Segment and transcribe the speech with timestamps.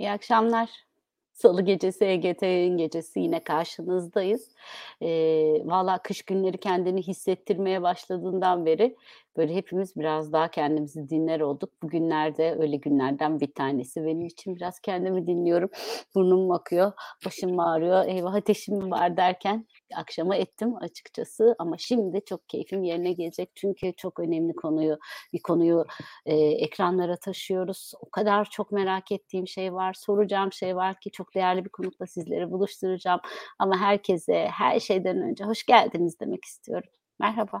[0.00, 0.70] İyi akşamlar.
[1.32, 4.48] Salı gecesi EGT yayın gecesi yine karşınızdayız.
[5.00, 8.96] Eee, valla kış günleri kendini hissettirmeye başladığından beri
[9.36, 11.82] böyle hepimiz biraz daha kendimizi dinler olduk.
[11.82, 14.04] Bugünlerde öyle günlerden bir tanesi.
[14.04, 15.70] Benim için biraz kendimi dinliyorum.
[16.14, 16.92] Burnum akıyor,
[17.26, 19.66] başım ağrıyor, eyvah ateşim var derken
[19.96, 23.50] akşama ettim açıkçası ama şimdi çok keyfim yerine gelecek.
[23.54, 24.98] Çünkü çok önemli konuyu
[25.32, 25.84] bir konuyu
[26.26, 27.92] eee, ekranlara taşıyoruz.
[28.00, 32.06] O kadar çok merak ettiğim şey var, soracağım şey var ki çok değerli bir konukla
[32.06, 33.20] sizleri buluşturacağım.
[33.58, 36.90] Ama herkese her şeyden önce hoş geldiniz demek istiyorum.
[37.20, 37.60] Merhaba.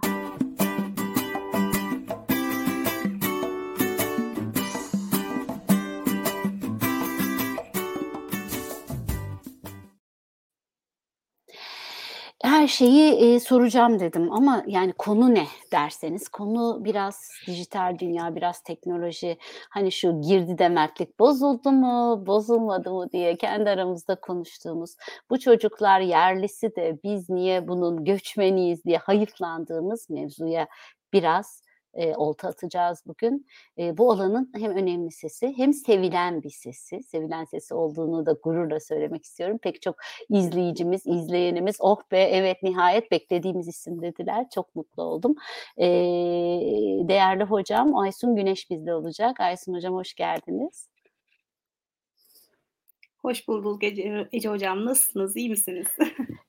[12.44, 18.60] Her şeyi, eee, soracağım dedim ama yani konu ne derseniz konu biraz dijital dünya, biraz
[18.62, 19.38] teknoloji.
[19.70, 24.96] Hani şu girdide mertlik bozuldu mu, bozulmadı mı diye kendi aramızda konuştuğumuz,
[25.30, 30.66] bu çocuklar yerlisi de biz niye bunun göçmeniyiz diye hayıflandığımız mevzuya
[31.12, 31.62] biraz,
[31.96, 33.46] eee, olta atacağız bugün.
[33.76, 38.80] Eee, bu alanın hem önemli sesi hem sevilen bir sesi, sevilen sesi olduğunu da gururla
[38.80, 39.58] söylemek istiyorum.
[39.62, 39.96] Pek çok
[40.30, 44.46] izleyicimiz, izleyenimiz, "Oh be, evet nihayet beklediğimiz isim." dediler.
[44.54, 45.34] Çok mutlu oldum.
[45.78, 49.40] Eee, değerli hocam Aysun Güneş bizde olacak.
[49.40, 50.88] Aysun hocam hoş geldiniz.
[53.22, 54.84] Hoş bulduk Ece Ece hocam.
[54.84, 55.86] Nasılsınız, iyi misiniz?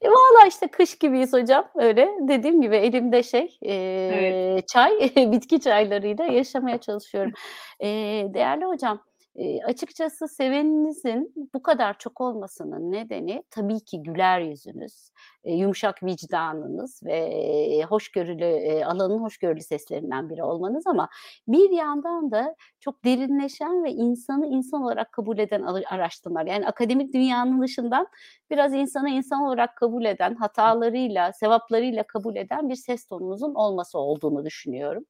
[0.01, 1.67] E, valla işte kış gibiyiz hocam.
[1.75, 4.33] Öyle dediğim gibi elimde şey, Evet.
[4.33, 4.91] eee, çay,
[5.31, 7.31] bitki çaylarıyla yaşamaya çalışıyorum.
[7.79, 9.01] Eee, değerli hocam,
[9.35, 15.09] eee, açıkçası seveninizin bu kadar çok olmasının nedeni tabii ki güler yüzünüz,
[15.43, 21.09] eee, yumuşak vicdanınız ve, hoşgörülü, eee, alanın hoşgörülü seslerinden biri olmanız ama
[21.47, 26.45] bir yandan da çok derinleşen ve insanı insan olarak kabul eden araştırmalar.
[26.45, 28.07] Yani akademik dünyanın dışından
[28.49, 34.45] biraz insanı insan olarak kabul eden, hatalarıyla, sevaplarıyla kabul eden bir ses tonunuzun olması olduğunu
[34.45, 35.03] düşünüyorum.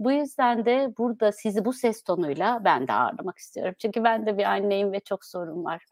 [0.00, 3.74] Bu yüzden de burada sizi bu ses tonuyla ben de ağırlamak istiyorum.
[3.78, 5.84] Çünkü ben de bir anneyim ve çok sorun var.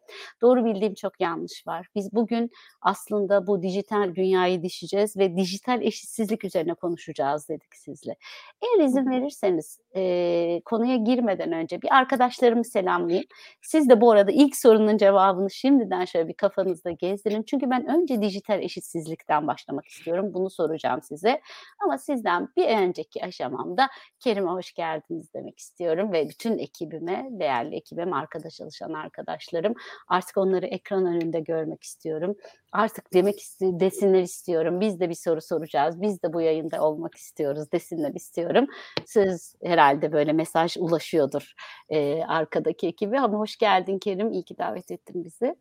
[0.43, 1.87] Doğru bildiğim çok yanlış var.
[1.95, 2.51] Biz bugün
[2.83, 8.17] aslında bu dijital dünyayı deşeceğiz ve dijital eşitsizlik üzerine konuşacağız dedik sizle.
[8.63, 13.27] Eğer izin verirseniz, eee, konuya girmeden önce bir arkadaşlarımı selamlayayım.
[13.63, 17.43] Siz de bu arada ilk sorunun cevabını şimdiden şöyle bir kafanızda gezdirin.
[17.43, 20.35] Çünkü ben önce dijital eşitsizlikten başlamak istiyorum.
[20.35, 21.41] Bunu soracağım size.
[21.85, 23.89] Ama sizden bir önceki aşamamda
[24.21, 29.75] Kerim'e hoş geldiniz demek istiyorum ve bütün ekibime, değerli ekibim, arkada çalışan arkadaşlarım.
[30.09, 32.37] Artık onları ekran önünde görmek istiyorum.
[32.73, 34.81] Artık demek isti desinler istiyorum.
[34.81, 36.01] Biz de bir soru soracağız.
[36.03, 38.67] Biz de bu yayında olmak istiyoruz desinler istiyorum.
[39.07, 41.53] Söz herhâlde böyle mesaj ulaşıyordur,
[41.91, 44.33] eee, arkadaki ekibe ama hoş geldin Kerim.
[44.33, 45.57] İyi ki davet ettin bizi.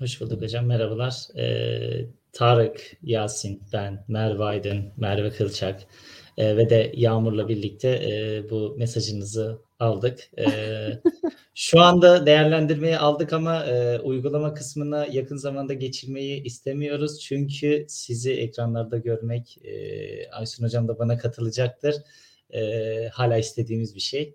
[0.00, 1.14] Hoş bulduk hocam, merhabalar.
[1.36, 5.80] Eee, Tarık, Yasin, ben, Merve Aydın, Merve Kılçak,
[6.38, 10.18] eee, ve de Yağmur'la birlikte, eee, bu mesajınızı aldık.
[10.38, 11.00] Eee,
[11.54, 17.20] şu anda değerlendirmeye aldık ama, eee, uygulama kısmına yakın zamanda geçirmeyi istemiyoruz.
[17.20, 21.94] Çünkü sizi ekranlarda görmek, eee, Aysun hocam da bana katılacaktır,
[22.52, 24.34] eee, hâlâ istediğimiz bir şey.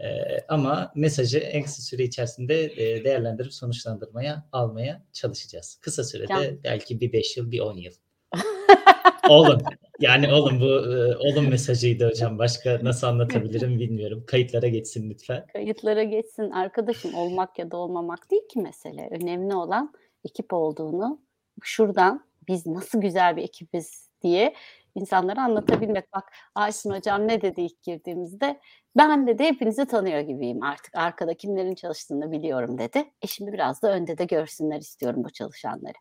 [0.00, 5.78] Eee, ama mesajı en kısa süre içerisinde, eee, değerlendirip sonuçlandırmaya almaya çalışacağız.
[5.82, 7.92] Kısa sürede Can belki bir 5 yıl, bir 10 yıl.
[9.28, 9.62] Olun,
[10.00, 12.38] yani olun bu, ııı, olun mesajıydı hocam.
[12.38, 14.24] Başka nasıl anlatabilirim bilmiyorum.
[14.26, 15.46] Kayıtlara geçsin lütfen.
[15.52, 16.50] Kayıtlara geçsin.
[16.50, 19.08] Arkadaşım olmak ya da olmamak değil ki mesele.
[19.10, 19.92] Önemli olan
[20.24, 21.20] ekip olduğunu
[21.62, 24.54] şuradan biz nasıl güzel bir ekibiz diye
[24.96, 26.12] insanlara anlatabilmek.
[26.12, 28.60] Bak Aysun hocam ne dedi ilk girdiğimizde?
[28.96, 30.94] Ben dedi hepinizi tanıyor gibiyim artık.
[30.96, 33.04] Arkada kimlerin çalıştığını biliyorum dedi.
[33.22, 35.96] E şimdi biraz da önde de görsünler istiyorum bu çalışanları.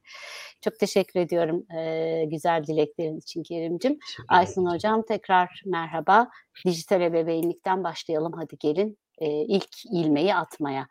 [0.62, 4.00] Çok teşekkür ediyorum, eee, güzel dileklerin için Kerimcim.
[4.30, 4.74] Hocam.
[4.74, 6.30] hocam tekrar merhaba.
[6.66, 10.88] Dijital ebeveynlikten başlayalım hadi gelin, eee, ilk ilmeği atmaya.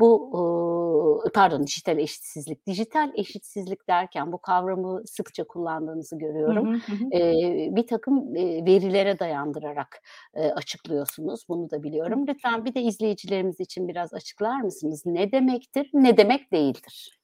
[0.00, 2.66] Bu, uuu, pardon dijital eşitsizlik.
[2.66, 6.68] Dijital eşitsizlik derken bu kavramı sıkça kullandığınızı görüyorum.
[6.68, 6.82] hı.
[6.88, 7.12] Hı hı.
[7.12, 10.00] Eee, birtakım, eee, verilere dayandırarak,
[10.36, 11.44] eee, açıklıyorsunuz.
[11.48, 12.26] Bunu da biliyorum.
[12.28, 15.02] Lütfen bir de izleyicilerimiz için biraz açıklar mısınız?
[15.06, 17.23] Ne demektir, ne demek değildir?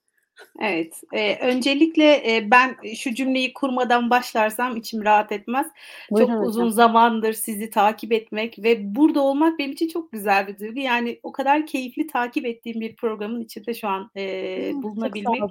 [0.61, 5.67] Evet, eee, öncelikle, eee, ben şu cümleyi kurmadan başlarsam içim rahat etmez.
[6.11, 6.73] Buyurun Çok uzun hocam.
[6.73, 10.81] zamandır sizi takip etmek ve burada olmak benim için çok güzel bir duygu.
[10.81, 15.43] Yani o kadar keyifli takip ettiğim bir programın içinde şu an, sağ bulunabilmek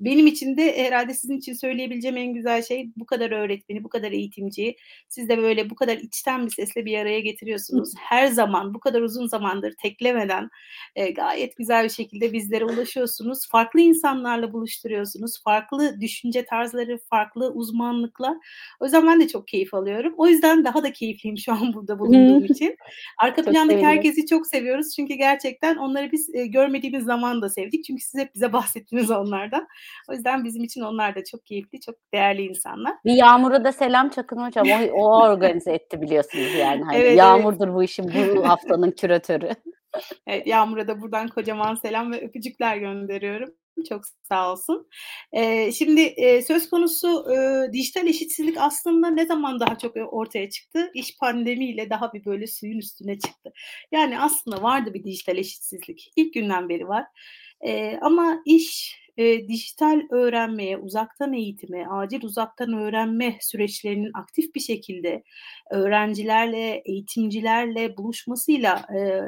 [0.00, 4.12] benim için de herhâlde sizin için söyleyebileceğim en güzel şey bu kadar öğretmeni, bu kadar
[4.12, 4.76] eğitimciyi
[5.08, 7.92] siz de böyle bu kadar içten bir sesle bir araya getiriyorsunuz.
[7.98, 10.48] Her zaman bu kadar uzun zamandır teklemeden,
[10.96, 13.48] eee, gayet güzel bir şekilde bizlere ulaşıyorsunuz.
[13.48, 13.80] Farklı
[14.28, 15.42] insanlarla buluşturuyorsunuz.
[15.44, 18.36] Farklı düşünce tarzları, farklı uzmanlıklar.
[18.80, 20.14] O yüzden ben de çok keyif alıyorum.
[20.16, 22.76] O yüzden daha da keyifliyim şu an burada bulunduğum için.
[23.22, 23.88] Arka Çok plandaki sevindim.
[23.88, 27.84] herkesi çok seviyoruz çünkü gerçekten onları biz, eee, görmediğimiz zaman da sevdik.
[27.84, 29.66] Çünkü siz hep bize bahsettiniz onlardan.
[30.10, 32.94] O yüzden bizim için onlar da çok keyifli, çok değerli insanlar.
[33.04, 34.66] Bir Yağmur'a da selam çakın hocam.
[34.92, 36.84] O o organize etti biliyorsunuz yani.
[36.84, 37.18] Hani Evet, evet.
[37.18, 39.50] Yağmur'dur bu işin bu haftanın küratörü.
[40.26, 43.54] Evet, Yağmur'a da buradan kocaman selam ve öpücükler gönderiyorum.
[43.88, 44.88] Çok sağ olsun.
[45.32, 50.90] Eee, şimdi, eee, söz konusu, ııı, dijital eşitsizlik aslında ne zaman daha çok, ortaya çıktı?
[50.94, 53.52] İş pandemiyle daha bir böyle suyun üstüne çıktı.
[53.92, 56.10] Yani aslında vardı bir dijital eşitsizlik.
[56.16, 57.04] İlk günden beri var.
[57.64, 65.22] Eee, ama iş, eee, dijital öğrenmeye, uzaktan eğitime, acil uzaktan öğrenme süreçlerinin aktif bir şekilde
[65.70, 69.22] öğrencilerle, eğitimcilerle buluşmasıyla, eee,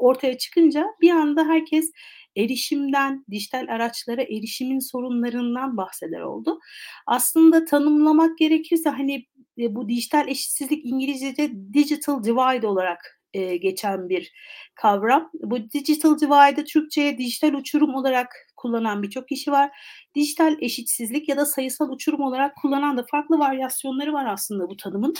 [0.00, 1.92] ortaya çıkınca bir anda herkes
[2.36, 6.58] erişimden, dijital araçlara erişimin sorunlarından bahseder oldu.
[7.06, 9.26] Aslında tanımlamak gerekirse, hani,
[9.56, 13.20] eee, bu dijital eşitsizlik İngilizce'de digital divide olarak,
[13.62, 14.32] geçen bir
[14.74, 15.30] kavram.
[15.42, 19.70] Bu digital divide'ı Türkçe'ye dijital uçurum olarak kullanan birçok kişi var.
[20.16, 25.14] Dijital eşitsizlik ya da sayısal uçurum olarak kullanan da farklı varyasyonları var aslında bu tanımın.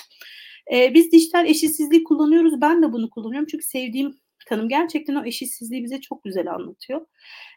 [0.72, 2.60] Eee, biz dijital eşitsizlik kullanıyoruz.
[2.60, 4.14] Ben de bunu kullanıyorum çünkü sevdiğim
[4.48, 4.68] tanım.
[4.68, 7.06] Gerçekten o eşitsizliği bize çok güzel anlatıyor.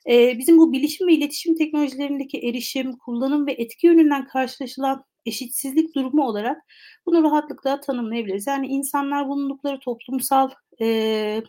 [0.08, 6.24] Eee, bizim bu bilişim ve iletişim teknolojilerindeki erişim, kullanım ve etki yönünden karşılaşılan eşitsizlik durumu
[6.28, 6.58] olarak
[7.06, 8.48] bunu rahatlıkla tanımlayabiliriz.
[8.48, 10.50] Yani insanlar bulundukları toplumsal,
[10.80, 11.44] eee,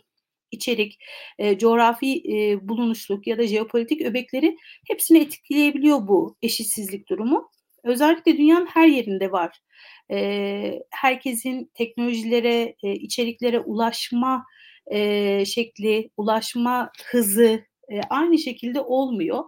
[0.51, 0.97] içerik,
[1.39, 4.57] eee, coğrafi, eee, bulunuşluk ya da jeopolitik öbekleri
[4.87, 7.49] hepsini etkileyebiliyor bu eşitsizlik durumu.
[7.83, 9.57] Özellikle dünyanın her yerinde var.
[10.11, 14.45] Eee, herkesin teknolojilere, eee, içeriklere ulaşma,
[14.91, 19.43] eee, şekli, ulaşma hızı, eee, aynı şekilde olmuyor.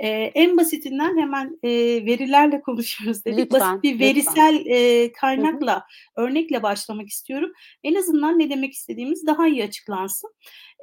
[0.00, 3.38] Eee, en basitinden hemen, eee, verilerle konuşuyoruz dedik.
[3.38, 4.54] Lütfen, Basit bir verisel,
[5.06, 5.12] hı.
[5.20, 5.84] kaynakla,
[6.16, 7.52] örnekle başlamak istiyorum.
[7.84, 10.34] En azından ne demek istediğimiz daha iyi açıklansın.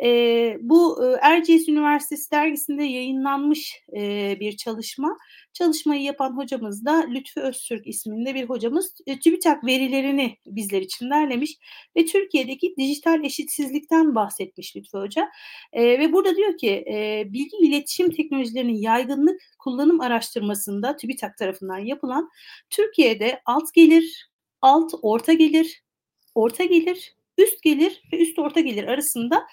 [0.04, 5.18] Eee, bu, ııı, Erciyes Üniversitesi dergisinde yayınlanmış, eee, bir çalışma.
[5.54, 8.94] Çalışmayı yapan hocamız da Lütfü Öztürk isminde bir hocamız.
[9.06, 11.57] Eee, TÜBİTAK verilerini bizler için derlemiş
[11.98, 15.30] ve Türkiye'deki dijital eşitsizlikten bahsetmiş Lütfü Hoca.
[15.75, 22.30] Eee, ve burada diyor ki, eee, bilgi iletişim teknolojilerinin yaygınlık kullanım araştırmasında TÜBİTAK tarafından yapılan
[22.69, 24.30] Türkiye'de alt gelir,
[24.62, 25.84] alt orta gelir,
[26.36, 29.44] orta gelir, üst gelir ve üst orta gelir arasında,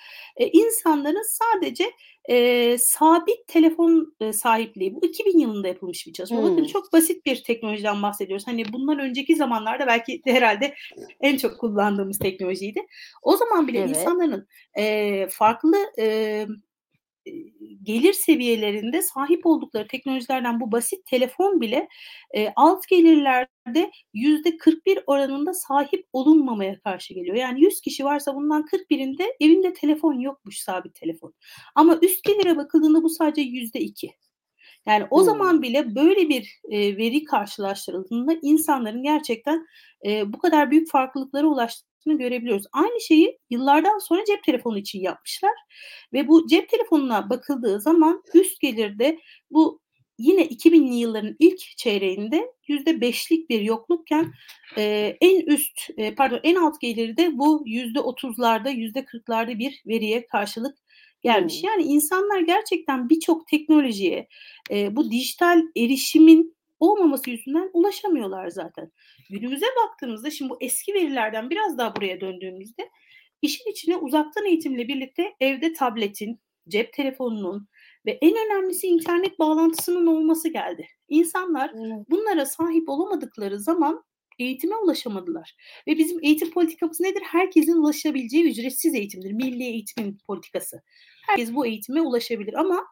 [0.41, 1.85] eee, insanların sadece,
[2.29, 6.43] eee, sabit telefon, eee, sahipliği bu 2000 yılında yapılmış bir çalışma.
[6.43, 6.67] Bakın Hımm.
[6.67, 8.47] çok basit bir teknolojiden bahsediyoruz.
[8.47, 10.75] Hani bundan önceki zamanlarda belki de herhâlde
[11.21, 12.81] en çok kullandığımız teknolojiydi.
[13.23, 13.91] O zaman bile Evet.
[13.91, 14.47] insanların,
[14.77, 16.47] eee, farklı, eee,
[17.83, 21.89] gelir seviyelerinde sahip oldukları teknolojilerden bu basit telefon bile,
[22.35, 27.37] eee, alt gelirlerde %41 oranında sahip olunmamaya karşı geliyor.
[27.37, 31.35] Yani 100 kişi varsa bundan 41'inde evinde telefon yokmuş, sabit telefon.
[31.75, 34.11] Ama üst gelire bakıldığında bu sadece %2.
[34.87, 35.25] Yani o Hımm.
[35.25, 39.67] zaman bile böyle bir, eee, veri karşılaştırıldığında insanların gerçekten,
[40.05, 42.65] eee, bu kadar büyük farklılıklara ulaştığını görebiliyoruz.
[42.73, 45.53] Aynı şeyi yıllardan sonra cep telefonu için yapmışlar
[46.13, 49.19] ve bu cep telefonuna bakıldığı zaman üst gelirde
[49.51, 49.81] bu
[50.19, 54.33] yine 2000'li yılların ilk çeyreğinde %5'lik bir yoklukken,
[54.77, 60.79] eee, en üst, eee, pardon en alt gelirde bu %30'larda, %40'larda bir veriye karşılık
[61.23, 61.63] gelmiş.
[61.63, 61.71] Hımm.
[61.71, 64.29] Yani insanlar gerçekten birçok teknolojiye,
[64.71, 68.93] eee, bu dijital erişimin olmaması yüzünden ulaşamıyorlar zaten.
[69.31, 72.91] Günümüze baktığımızda şimdi bu eski verilerden biraz daha buraya döndüğümüzde
[73.43, 77.69] işin içine uzaktan eğitimle birlikte evde tabletin, cep telefonunun
[78.07, 80.87] ve en önemlisi internet bağlantısının olması geldi.
[81.09, 82.07] İnsanlar Evet.
[82.09, 84.05] bunlara sahip olamadıkları zaman
[84.39, 85.57] eğitime ulaşamadılar
[85.89, 87.23] ve bizim eğitim politikamız nedir?
[87.27, 89.33] Herkesin ulaşabileceği ücretsiz eğitimdir.
[89.33, 90.83] Milli eğitimin politikası.
[91.27, 92.87] Herkes bu eğitime ulaşabilir ama,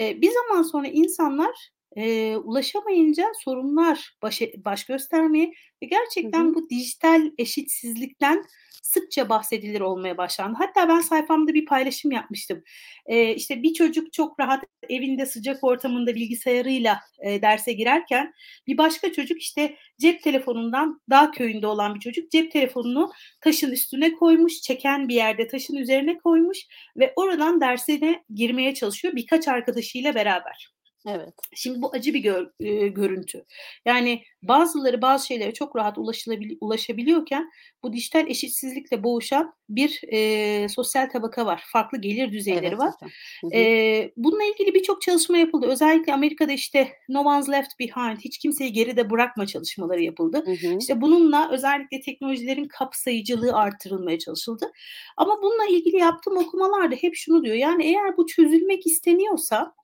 [0.00, 5.52] eee, bir zaman sonra insanlar, eee, ulaşamayınca sorunlar baş e baş göstermeye
[5.82, 5.86] ve
[6.22, 6.54] Hı gerçekten hı.
[6.54, 8.44] bu dijital eşitsizlikten
[8.82, 10.56] sıkça bahsedilir olmaya başlandı.
[10.58, 12.62] Hatta ben sayfamda bir paylaşım yapmıştım.
[13.08, 18.32] Eee, işte bir çocuk çok rahat evinde sıcak ortamında bilgisayarıyla, eee, derse girerken
[18.66, 24.12] bir başka çocuk işte cep telefonundan dağ köyünde olan bir çocuk cep telefonunu taşın üstüne
[24.12, 26.58] koymuş, çeken bir yerde taşın üzerine koymuş
[26.96, 30.77] ve oradan dersine girmeye çalışıyor birkaç arkadaşıyla beraber.
[31.06, 31.34] Evet.
[31.54, 33.44] Şimdi bu acı bir gör eee, görüntü.
[33.86, 37.50] Yani bazıları bazı şeylere çok rahat ulaşılabili ulaşabiliyorken
[37.82, 41.62] bu dijital eşitsizlikle boğuşan bir, eee, sosyal tabaka var.
[41.72, 42.94] Farklı gelir düzeyleri Evet var.
[43.42, 43.50] hı.
[43.52, 45.66] Eee, bununla ilgili birçok çalışma yapıldı.
[45.66, 50.44] Özellikle Amerika'da işte No One's Left Behind, hiç kimseyi geride bırakma çalışmaları yapıldı.
[50.44, 50.78] Hı hı.
[50.80, 54.72] İşte bununla özellikle teknolojilerin kapsayıcılığı artırılmaya çalışıldı.
[55.16, 59.74] Ama bununla ilgili yaptığım okumalarda hep şunu diyor, yani eğer bu çözülmek isteniyorsa,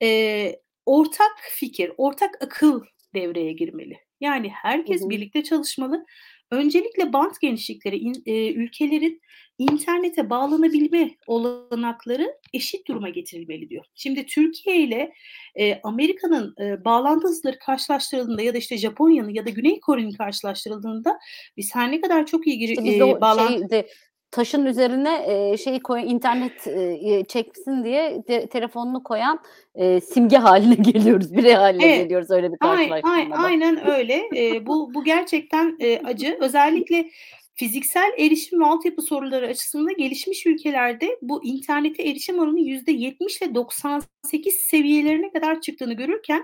[0.00, 2.82] eee, ortak fikir, ortak akıl
[3.14, 3.98] devreye girmeli.
[4.20, 4.48] Yani
[4.86, 5.10] Hı herkes hı.
[5.10, 6.04] birlikte çalışmalı.
[6.50, 9.20] Öncelikle bant genişlikleri, in eee, ülkelerin
[9.58, 13.84] internete bağlanabilme olanakları eşit duruma getirilmeli diyor.
[13.94, 15.12] Şimdi Türkiye ile,
[15.56, 21.18] eee, Amerika'nın, eee, bağlantı hızları karşılaştırıldığında ya da işte Japonya'nın ya da Güney Kore'nin karşılaştırıldığında
[21.56, 23.68] biz her ne kadar çok iyi gir İşte biz eee, o bağlan şeyi
[24.30, 29.40] taşın üzerine, eee, şeyi koy internet, eee, çeksin diye te telefonunu koyan,
[29.76, 30.74] eee, simge hâline
[31.18, 32.04] geliyoruz, birey hâline Evet.
[32.04, 33.46] geliyoruz öyle bir Ay ay karşılaştırmada.
[33.46, 34.28] aynen öyle.
[34.34, 36.36] Eee, bu bu gerçekten, eee, acı.
[36.40, 37.10] Özellikle
[37.54, 44.54] fiziksel erişim ve altyapı soruları açısından gelişmiş ülkelerde bu internete erişim oranı %70 ile 98
[44.54, 46.42] seviyelerine kadar çıktığını görürken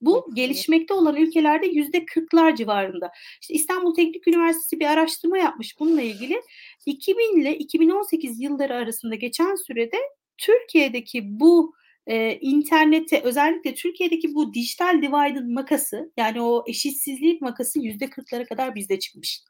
[0.00, 3.10] bu gelişmekte olan ülkelerde %40'lar civarında.
[3.40, 6.40] İşte İstanbul Teknik Üniversitesi bir araştırma yapmış bununla ilgili.
[6.86, 9.96] 2000 ile 2018 yılları arasında geçen sürede
[10.38, 11.74] Türkiye'deki bu,
[12.08, 18.98] eee, internete özellikle Türkiye'deki bu dijital divide'ın makası, yani o eşitsizlik makası %40'lara kadar bizde
[18.98, 19.40] çıkmış.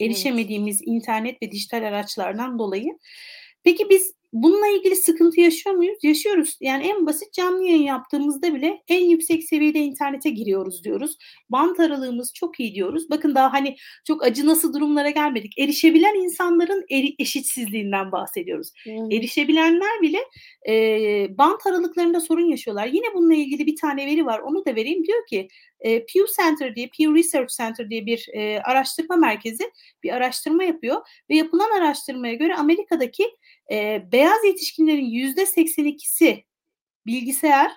[0.00, 0.10] Evet.
[0.10, 2.98] Erişemediğimiz internet ve dijital araçlardan dolayı.
[3.64, 5.98] Peki biz bununla ilgili sıkıntı yaşıyor muyuz?
[6.02, 6.56] Yaşıyoruz.
[6.60, 11.16] Yani en basit canlı yayın yaptığımızda bile en yüksek seviyede internete giriyoruz diyoruz.
[11.50, 13.10] Bant aralığımız çok iyi diyoruz.
[13.10, 13.76] Bakın daha hani
[14.06, 15.58] çok acınası durumlara gelmedik.
[15.58, 18.72] Erişebilen insanların eri eşitsizliğinden bahsediyoruz.
[18.84, 18.90] Hı.
[19.16, 20.18] Erişebilenler bile,
[20.68, 22.86] eee, bant aralıklarında sorun yaşıyorlar.
[22.86, 25.04] Yine bununla ilgili bir tane veri var, onu da vereyim.
[25.04, 25.48] Diyor ki,
[25.84, 29.70] eee, Pew Center diye, Pew Research Center diye bir, eee, araştırma merkezi
[30.02, 31.00] bir araştırma yapıyor
[31.30, 33.24] ve yapılan araştırmaya göre Amerika'daki,
[33.70, 36.44] eee, beyaz yetişkinlerin %82'si
[37.06, 37.72] bilgisayar,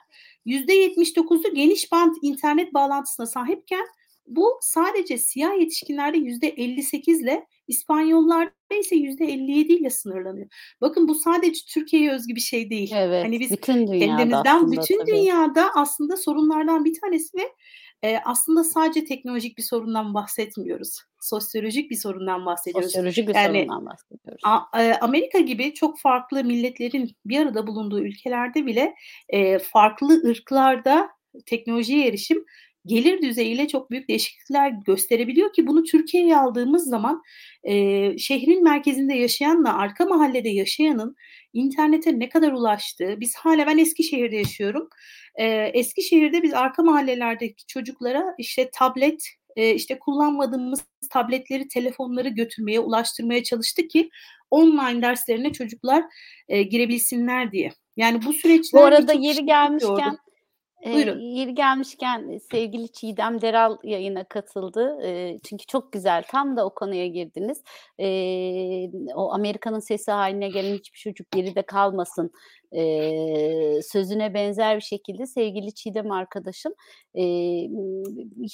[0.45, 3.85] %79'u geniş bant internet bağlantısına sahipken
[4.27, 10.47] bu sadece siyah yetişkinlerde %58 ile İspanyollarda ise %57 ile sınırlanıyor.
[10.81, 12.91] Bakın bu sadece Türkiye'ye özgü bir şey değil.
[12.95, 15.11] Evet, Hani biz bütün dünyada kendimizden aslında bütün tabii.
[15.11, 17.41] dünyada aslında sorunlardan bir tanesi ve,
[18.03, 20.97] eee, aslında sadece teknolojik bir sorundan bahsetmiyoruz.
[21.21, 22.91] Sosyolojik bir sorundan bahsediyoruz.
[22.91, 24.43] Sosyolojik bir Yani sorundan bahsediyoruz.
[24.43, 28.95] a eee, Amerika gibi çok farklı milletlerin bir arada bulunduğu ülkelerde bile,
[29.33, 31.09] eee, farklı ırklarda
[31.45, 32.45] teknolojiye erişim
[32.85, 37.21] gelir düzeyiyle çok büyük değişiklikler gösterebiliyor ki bunu Türkiye'ye aldığımız zaman,
[37.63, 41.15] eee, şehrin merkezinde yaşayanla arka mahallede yaşayanın
[41.57, 44.89] internete ne kadar ulaştığı, biz hâlâ ben Eskişehir'de yaşıyorum.
[45.39, 49.23] Eee, Eskişehir'de biz arka mahallelerdeki çocuklara işte tablet,
[49.55, 54.09] eee, işte kullanmadığımız tabletleri, telefonları götürmeye, ulaştırmaya çalıştık ki
[54.51, 56.03] online derslerine çocuklar,
[56.49, 57.71] eee, girebilsinler diye.
[57.97, 60.17] Yani bu Bu süreçler arada birçok yeri gelmişken, yordu.
[60.85, 61.19] Buyurun.
[61.19, 64.97] yeri gelmişken sevgili Çiğdem Deral yayına katıldı.
[65.03, 67.63] Eee, çünkü çok güzel, tam da o konuya girdiniz.
[67.99, 72.31] Eee, o Amerika'nın sesi hâline gelen hiçbir çocuk geride kalmasın,
[72.71, 76.73] eee, sözüne benzer bir şekilde sevgili Çiğdem arkadaşım,
[77.13, 77.69] eee,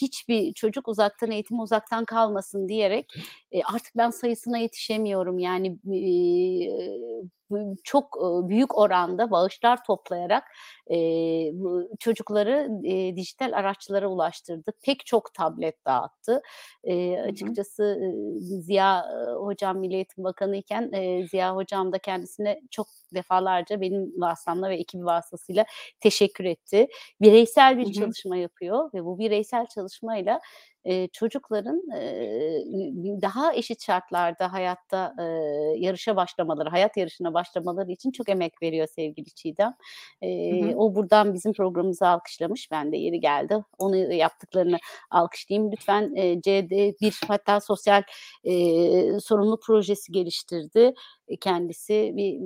[0.02, 3.14] hiçbir çocuk uzaktan eğitime uzaktan kalmasın diyerek,
[3.52, 8.18] eee, artık ben sayısına yetişemiyorum yani, b çok,
[8.50, 10.44] büyük oranda bağışlar toplayarak,
[11.54, 14.72] bu çocukları, eee, dijital araçlara ulaştırdı.
[14.86, 16.42] Pek çok tablet dağıttı.
[17.24, 17.30] Hı.
[17.30, 19.06] açıkçası, ııı, Ziya,
[19.40, 25.06] hocam Milli Eğitim Bakanıyken, eee, Ziya hocam da kendisine çok defalarca benim vasıtamla ve ekibi
[25.06, 25.66] vasıtasıyla
[26.00, 26.88] teşekkür etti.
[27.22, 27.94] Bireysel bir Hı hı.
[27.94, 30.42] çalışma yapıyor ve bu bireysel çalışmayla,
[31.14, 31.82] çocukların,
[33.22, 35.14] daha eşit şartlarda hayatta,
[35.78, 39.74] yarışa başlamaları, hayat yarışına başlamaları için çok emek veriyor sevgili Çiğdem.
[40.52, 40.74] Hı hı.
[40.78, 42.72] o buradan bizim programımızı alkışlamış.
[42.72, 44.78] Ben de yeri geldi onu yaptıklarını
[45.12, 45.72] alkışlayayım.
[45.72, 48.04] Lütfen, eee, CD1 hatta sosyal,
[48.44, 50.94] eee, sorumluluk projesi geliştirdi.
[51.42, 52.40] Kendisi bir,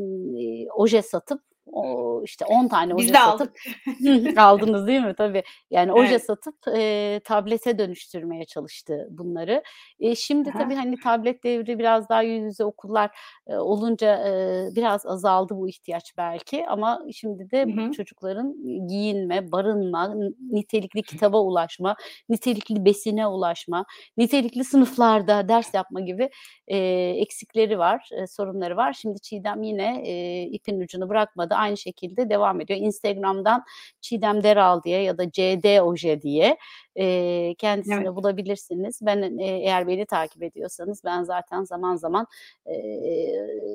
[0.75, 1.41] oje satıp,
[1.71, 3.51] o işte 10 tane oje Biz de satıp
[3.97, 4.37] aldık.
[4.37, 5.13] aldınız değil mi?
[5.17, 5.43] Tabii.
[5.71, 6.25] Yani oje Evet.
[6.25, 9.63] satıp eee, tablete dönüştürmeye çalıştı bunları.
[9.99, 13.11] E, şimdi Hı tabii hani tablet devri biraz daha yüz yüze okullar
[13.47, 17.91] e, olunca e, biraz azaldı bu ihtiyaç belki ama şimdi de Hı hı.
[17.91, 18.55] çocukların
[18.87, 20.15] giyinme, barınma,
[20.51, 21.95] nitelikli kitaba ulaşma,
[22.29, 23.85] nitelikli besine ulaşma,
[24.17, 26.29] nitelikli sınıflarda ders yapma gibi
[26.67, 26.77] e,
[27.17, 28.93] eksikleri var, e, sorunları var.
[28.93, 31.55] Şimdi Çiğdem yine e, ipin ucunu bırakmadı.
[31.57, 32.79] Aynı şekilde devam ediyor.
[32.79, 33.63] Instagram'dan
[34.01, 36.57] Çiğdem Deral diye ya da CD Oje diye
[36.95, 38.15] e, kendisini Evet.
[38.15, 38.99] bulabilirsiniz.
[39.01, 42.27] Ben e, eğer beni takip ediyorsanız ben zaten zaman zaman
[42.65, 42.75] e,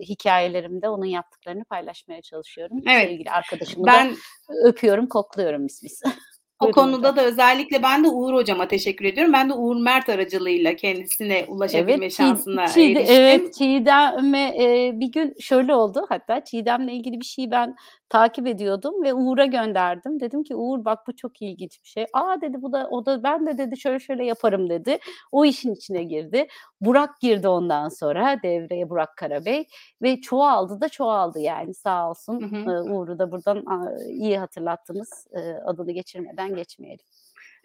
[0.02, 2.78] hikayelerimde onun yaptıklarını paylaşmaya çalışıyorum.
[2.86, 3.08] Evet.
[3.08, 4.16] Sevgili arkadaşımı da Ben
[4.64, 6.02] öpüyorum, kokluyorum mis mis.
[6.62, 6.90] o Buyurun hocam.
[6.92, 9.32] konuda da özellikle ben de Uğur hocama teşekkür ediyorum.
[9.32, 13.16] Ben de Uğur Mert aracılığıyla kendisine ulaşabilme Evet, Çiğ, şansına Çiğde, eriştim.
[13.16, 16.06] evet Çiğdem'e e, bir gün şöyle oldu.
[16.08, 17.74] Hatta Çiğdem'le ilgili bir şeyi ben
[18.12, 20.20] takip ediyordum ve Uğur'a gönderdim.
[20.20, 22.06] Dedim ki Uğur bak bu çok ilginç bir şey.
[22.12, 24.98] Aa dedi bu da o da ben de dedi şöyle şöyle yaparım dedi.
[25.32, 26.46] O işin içine girdi.
[26.80, 29.64] Burak girdi ondan sonra devreye Burak Karabey
[30.02, 32.40] ve çoğaldı da çoğaldı yani sağ olsun.
[32.40, 32.82] Hı hı.
[32.82, 33.64] Uğur'u da buradan
[34.08, 35.26] iyi hatırlattınız.
[35.66, 37.04] Adını geçirmeden geçmeyelim.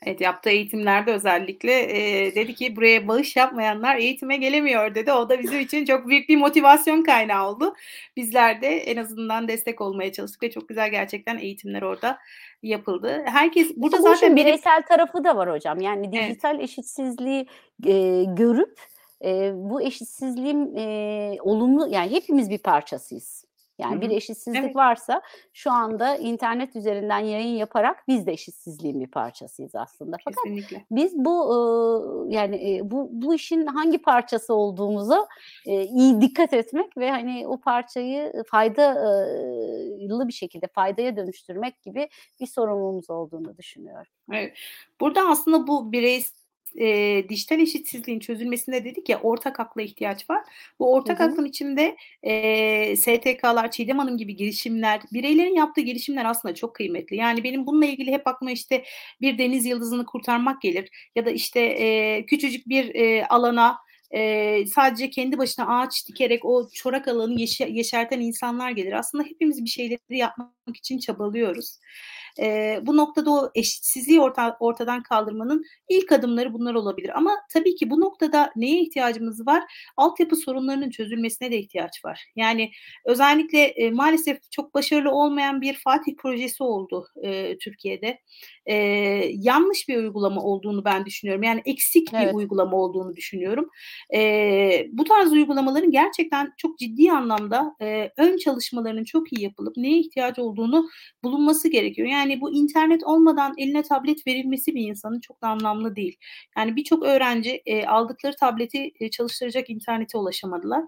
[0.06, 5.12] Evet yaptığı eğitimlerde özellikle e, dedi ki buraya bağış yapmayanlar eğitime gelemiyor dedi.
[5.12, 7.74] O da bizim için çok büyük bir motivasyon kaynağı oldu.
[8.18, 12.18] Bizler de en azından destek olmaya çalıştık ve çok güzel gerçekten eğitimler orada
[12.64, 13.24] yapıldı.
[13.26, 15.82] Herkes burada Bu zaten işin benim bireysel tarafı da var hocam.
[15.82, 16.30] Yani Evet.
[16.30, 17.46] dijital eşitsizliği
[17.86, 18.80] e, görüp
[19.26, 23.47] e, bu eşitsizliğin e, olumlu yani hepimiz bir parçasıyız.
[23.80, 24.14] Yani bir hı.
[24.14, 24.76] eşitsizlik Evet.
[24.76, 25.22] varsa
[25.54, 30.18] şu anda internet üzerinden yayın yaparak biz de eşitsizliğin bir parçasıyız aslında.
[30.26, 30.86] Fakat Kesinlikle.
[30.92, 35.28] biz bu e, yani e, bu bu işin hangi parçası olduğumuza
[35.66, 42.48] e, iyi dikkat etmek ve hani o parçayı faydalı bir şekilde faydaya dönüştürmek gibi bir
[42.48, 44.12] sorumluluğumuz olduğunu düşünüyorum.
[44.32, 44.58] Evet.
[45.02, 46.24] Burada aslında bu birey
[46.76, 50.44] e, dijital eşitsizliğin çözülmesinde dedik ya ortak akla ihtiyaç var.
[50.80, 51.24] Bu ortak hı.
[51.24, 57.16] aklın içinde e, STK'lar, Çiğdem Hanım gibi girişimler, bireylerin yaptığı girişimler aslında çok kıymetli.
[57.16, 58.84] Yani benim bununla ilgili hep aklıma işte
[59.22, 63.78] bir deniz yıldızını kurtarmak gelir ya da işte e, küçücük bir e, alana
[64.12, 68.92] e, sadece kendi başına ağaç dikerek o çorak alanı yeşe- yeşerten insanlar gelir.
[68.92, 71.80] Aslında hepimiz bir şeyleri yapmak için çabalıyoruz.
[72.40, 77.18] E, bu noktada o eşitsizliği orta, ortadan kaldırmanın ilk adımları bunlar olabilir.
[77.18, 79.64] Ama tabii ki bu noktada neye ihtiyacımız var?
[79.98, 82.26] Altyapı sorunlarının çözülmesine de ihtiyaç var.
[82.36, 82.72] Yani
[83.06, 88.20] özellikle e, maalesef çok başarılı olmayan bir Fatih projesi oldu e, Türkiye'de.
[88.66, 88.76] E,
[89.34, 91.44] yanlış bir uygulama olduğunu ben düşünüyorum.
[91.44, 92.36] Yani eksik bir Evet.
[92.36, 93.70] uygulama olduğunu düşünüyorum.
[94.16, 100.00] E, bu tarz uygulamaların gerçekten çok ciddi anlamda e, ön çalışmalarının çok iyi yapılıp neye
[100.00, 100.90] ihtiyacı olduğunu
[101.24, 102.08] bulunması gerekiyor.
[102.08, 106.18] Yani bu internet olmadan eline tablet verilmesi bir insanın çok da anlamlı değil.
[106.58, 110.84] Yani birçok öğrenci e, aldıkları tableti e, çalıştıracak internete ulaşamadılar.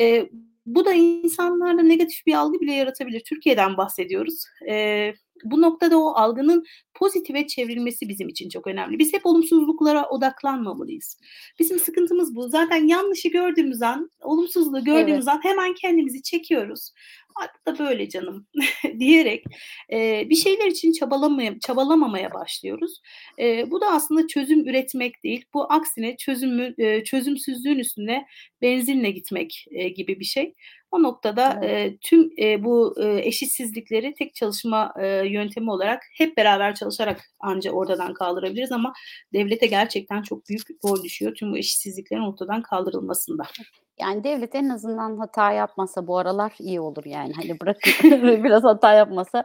[0.00, 0.28] E,
[0.66, 3.20] bu da insanlarda negatif bir algı bile yaratabilir.
[3.20, 4.44] Türkiye'den bahsediyoruz.
[4.68, 5.12] E,
[5.44, 8.98] bu noktada o algının pozitife çevrilmesi bizim için çok önemli.
[8.98, 11.18] Biz hep olumsuzluklara odaklanmamalıyız.
[11.58, 12.48] Bizim sıkıntımız bu.
[12.48, 16.90] Zaten yanlışı gördüğümüz an, olumsuzluğu gördüğümüz an hemen kendimizi çekiyoruz.
[17.42, 18.46] Artık da böyle canım
[18.98, 19.44] diyerek
[19.92, 23.00] e, bir şeyler için çabalamaya, çabalamamaya başlıyoruz.
[23.38, 25.44] E, bu da aslında çözüm üretmek değil.
[25.54, 28.26] Bu aksine çözümü, e, çözümsüzlüğün üstüne
[28.62, 30.54] benzinle gitmek e, gibi bir şey.
[30.90, 31.92] O noktada Evet.
[31.92, 37.70] e, tüm e, bu e, eşitsizlikleri tek çalışma e, yöntemi olarak hep beraber çalışarak anca
[37.70, 38.92] ortadan kaldırabiliriz ama
[39.32, 43.42] devlete gerçekten çok büyük rol düşüyor tüm bu eşitsizliklerin ortadan kaldırılmasında.
[44.00, 47.32] Yani devlet en azından hata yapmasa bu aralar iyi olur yani.
[47.32, 47.92] Hani bırakın
[48.44, 49.44] biraz hata yapmasa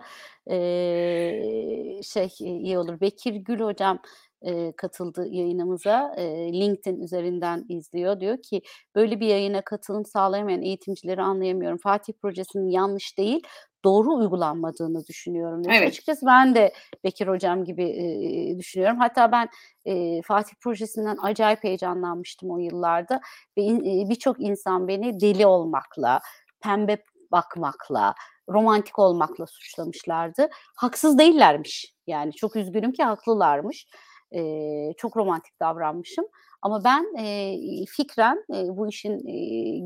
[0.50, 3.02] eee, şey iyi olur.
[3.02, 4.00] Bekir Gül hocam
[4.44, 6.16] eee, katıldı yayınımıza.
[6.18, 8.20] Eee, LinkedIn üzerinden izliyor.
[8.20, 8.62] Diyor ki
[8.96, 11.78] böyle bir yayına katılım sağlayamayan eğitimcileri anlayamıyorum.
[11.78, 13.42] Fatih projesinin yanlış değil
[13.84, 15.78] doğru uygulanmadığını düşünüyorum demiş.
[15.80, 15.88] Evet.
[15.88, 18.98] Açıkçası ben de Bekir hocam gibi eee, düşünüyorum.
[19.00, 19.50] Hatta ben
[19.86, 23.22] eee, Fatih projesinden acayip heyecanlanmıştım o yıllarda
[23.58, 26.20] ve in- e, birçok insan beni deli olmakla,
[26.64, 26.98] pembe
[27.32, 28.16] bakmakla,
[28.50, 30.50] romantik olmakla suçlamışlardı.
[30.78, 31.94] Haksız değillermiş.
[32.08, 33.88] Yani çok üzgünüm ki haklılarmış.
[34.36, 36.26] Ee, çok romantik davranmışım.
[36.62, 39.34] Ama ben e, fikren e, bu işin e,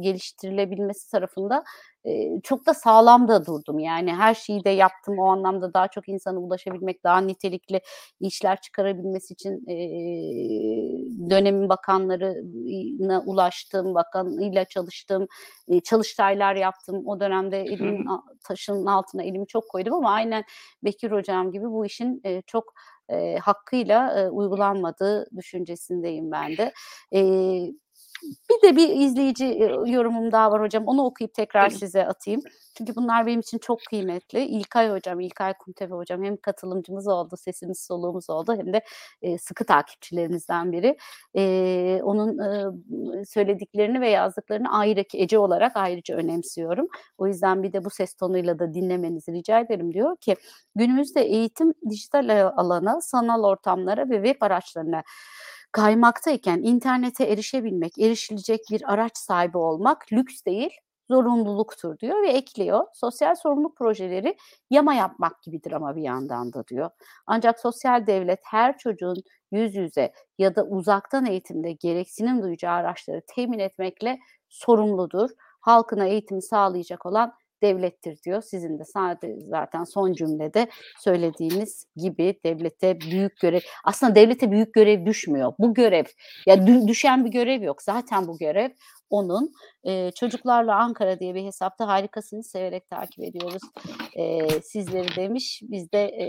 [0.01, 1.63] geliştirilebilmesi tarafında
[2.05, 3.79] e, çok da sağlam da durdum.
[3.79, 7.81] Yani her şeyi de yaptım o anlamda daha çok insana ulaşabilmek, daha nitelikli
[8.19, 9.75] işler çıkarabilmesi için e,
[11.29, 15.27] dönemin bakanlarına ulaştım, bakanıyla çalıştım,
[15.67, 17.07] e, çalıştaylar yaptım.
[17.07, 18.07] O dönemde elimin
[18.43, 20.43] taşının altına elimi çok koydum ama aynen
[20.83, 22.73] Bekir Hocam gibi bu işin e, çok
[23.41, 26.73] hakkıyla uygulanmadığı düşüncesindeyim ben de.
[27.13, 27.21] E,
[28.49, 29.45] bir de bir izleyici
[29.85, 30.83] yorumum daha var hocam.
[30.87, 32.41] Onu okuyup tekrar size atayım.
[32.77, 34.45] Çünkü bunlar benim için çok kıymetli.
[34.45, 38.81] İlkay hocam, İlkay Kunteve hocam hem katılımcımız oldu, sesimiz soluğumuz oldu hem de
[39.21, 40.97] e, sıkı takipçilerimizden biri.
[41.35, 46.87] E, onun e, söylediklerini ve yazdıklarını ayrı Ece olarak ayrıca önemsiyorum.
[47.17, 50.35] O yüzden bir de bu ses tonuyla da dinlemenizi rica ederim diyor ki
[50.75, 55.03] günümüzde eğitim dijital alana, sanal ortamlara ve web araçlarına
[55.73, 60.71] kaymaktayken internete erişebilmek, erişilecek bir araç sahibi olmak lüks değil,
[61.11, 62.83] zorunluluktur diyor ve ekliyor.
[62.93, 64.37] Sosyal sorumluluk projeleri
[64.69, 66.89] yama yapmak gibidir ama bir yandan da diyor.
[67.27, 69.17] Ancak sosyal devlet her çocuğun
[69.51, 75.29] yüz yüze ya da uzaktan eğitimde gereksinim duyacağı araçları temin etmekle sorumludur.
[75.61, 78.41] Halkına eğitimi sağlayacak olan devlettir diyor.
[78.41, 80.67] Sizin de sadece zaten son cümlede
[80.99, 85.53] söylediğiniz gibi devlete büyük görev aslında devlete büyük görev düşmüyor.
[85.59, 86.05] Bu görev
[86.47, 87.81] ya düşen bir görev yok.
[87.81, 88.69] Zaten bu görev
[89.09, 89.53] onun.
[89.83, 93.61] E, Çocuklarla Ankara diye bir hesapta harikasını severek takip ediyoruz
[94.15, 95.61] e, sizleri demiş.
[95.63, 96.27] Biz de e,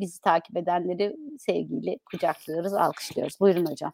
[0.00, 3.40] bizi takip edenleri sevgiyle kucaklıyoruz, alkışlıyoruz.
[3.40, 3.92] Buyurun hocam.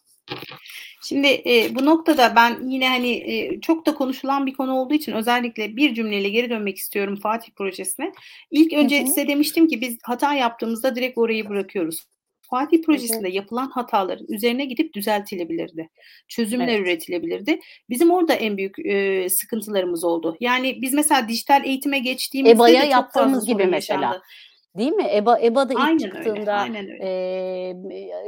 [1.02, 5.12] Şimdi e, bu noktada ben yine hani e, çok da konuşulan bir konu olduğu için
[5.12, 8.12] özellikle bir cümleyle geri dönmek istiyorum Fatih projesine.
[8.50, 9.06] İlk önce hı hı.
[9.06, 12.06] size demiştim ki biz hata yaptığımızda direkt orayı bırakıyoruz.
[12.50, 13.34] Fatih projesinde evet.
[13.34, 15.88] yapılan hataların üzerine gidip düzeltilebilirdi.
[16.28, 16.80] Çözümler evet.
[16.80, 17.60] üretilebilirdi.
[17.90, 20.36] Bizim orada en büyük e, sıkıntılarımız oldu.
[20.40, 24.02] Yani biz mesela dijital eğitime geçtiğimizde EBA'ya yaptığımız gibi mesela.
[24.02, 24.22] Yaşandı.
[24.78, 25.06] Değil mi?
[25.14, 26.98] EBA EBA'da ilk aynen çıktığında öyle, aynen öyle.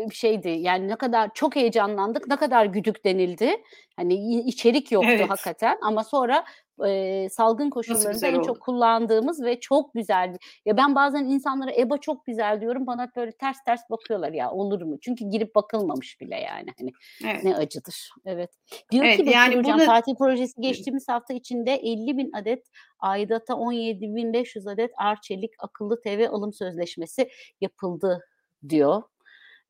[0.04, 3.62] E, şeydi yani ne kadar çok heyecanlandık, ne kadar güdük denildi.
[3.96, 5.30] Hani içerik yoktu evet.
[5.30, 6.44] hakikaten ama sonra
[6.86, 8.46] e, salgın koşullarında en oldu?
[8.46, 10.36] çok kullandığımız ve çok güzel.
[10.64, 14.82] Ya ben bazen insanlara EBA çok güzel diyorum bana böyle ters ters bakıyorlar ya olur
[14.82, 14.98] mu?
[15.00, 16.92] Çünkü girip bakılmamış bile yani hani
[17.24, 17.44] evet.
[17.44, 18.10] ne acıdır.
[18.24, 18.50] Evet.
[18.90, 19.86] Diyor evet, ki yani hocam burada...
[19.86, 22.66] tatil projesi geçtiğimiz hafta içinde 50 bin adet
[22.98, 27.28] aidata 17.500 adet Arçelik akıllı TV alım sözleşmesi
[27.60, 28.20] yapıldı
[28.68, 29.02] diyor.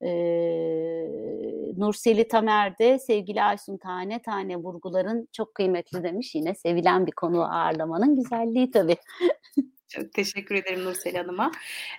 [0.01, 1.07] Ee,
[1.77, 6.35] Nurseli Tamer de sevgili Aysun tane tane vurguların çok kıymetli demiş.
[6.35, 8.97] Yine sevilen bir konu ağırlamanın güzelliği tabii.
[9.93, 11.51] Çok teşekkür ederim Nursel Hanım'a.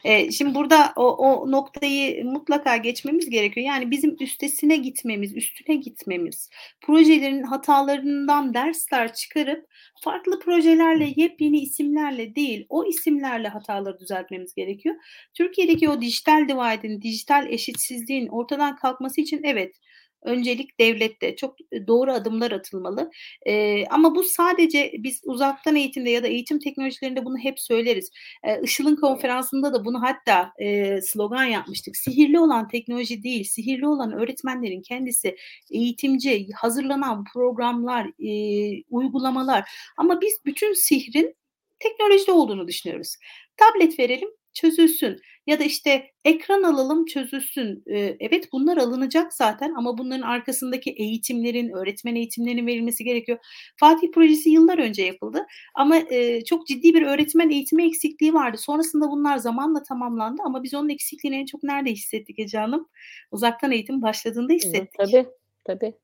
[0.04, 3.66] Ee, şimdi burada o, o noktayı mutlaka geçmemiz gerekiyor.
[3.66, 9.66] Yani bizim üstesine gitmemiz, üstüne gitmemiz, projelerin hatalarından dersler çıkarıp
[10.00, 14.94] farklı projelerle, yepyeni isimlerle değil, o isimlerle hataları düzeltmemiz gerekiyor.
[15.34, 19.76] Türkiye'deki o dijital divide'in, dijital eşitsizliğin ortadan kalkması için evet
[20.24, 23.10] öncelik devlette çok e, doğru adımlar atılmalı.
[23.46, 28.10] E, ama bu sadece biz uzaktan eğitimde ya da eğitim teknolojilerinde bunu hep söyleriz.
[28.42, 31.96] E, Işıl'ın konferansında da bunu hatta e, slogan yapmıştık.
[31.96, 35.36] Sihirli olan teknoloji değil, sihirli olan öğretmenlerin kendisi,
[35.70, 39.70] eğitimci, hazırlanan programlar, e, uygulamalar.
[39.96, 41.36] Ama biz bütün sihrin
[41.78, 43.16] teknolojide olduğunu düşünüyoruz.
[43.56, 45.20] Tablet verelim, çözülsün.
[45.46, 47.82] Ya da işte ekran alalım çözülsün.
[48.20, 53.38] Evet bunlar alınacak zaten ama bunların arkasındaki eğitimlerin, öğretmen eğitimlerinin verilmesi gerekiyor.
[53.76, 58.58] Fatih projesi yıllar önce yapıldı ama e, çok ciddi bir öğretmen eğitimi eksikliği vardı.
[58.58, 62.88] Sonrasında bunlar zamanla tamamlandı ama biz onun eksikliğini en çok nerede hissettik Ece Hanım?
[63.30, 64.98] Uzaktan eğitim başladığında hissettik.
[64.98, 65.26] Tabii
[65.64, 65.94] tabii.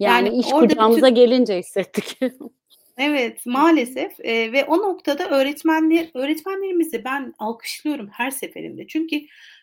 [0.00, 1.14] Yani, yani iş kucağımıza bütün...
[1.14, 2.18] gelince hissettik.
[2.98, 8.86] Evet, maalesef e, ve o noktada öğretmenler öğretmenlerimizi ben alkışlıyorum her seferinde.
[8.86, 9.20] Çünkü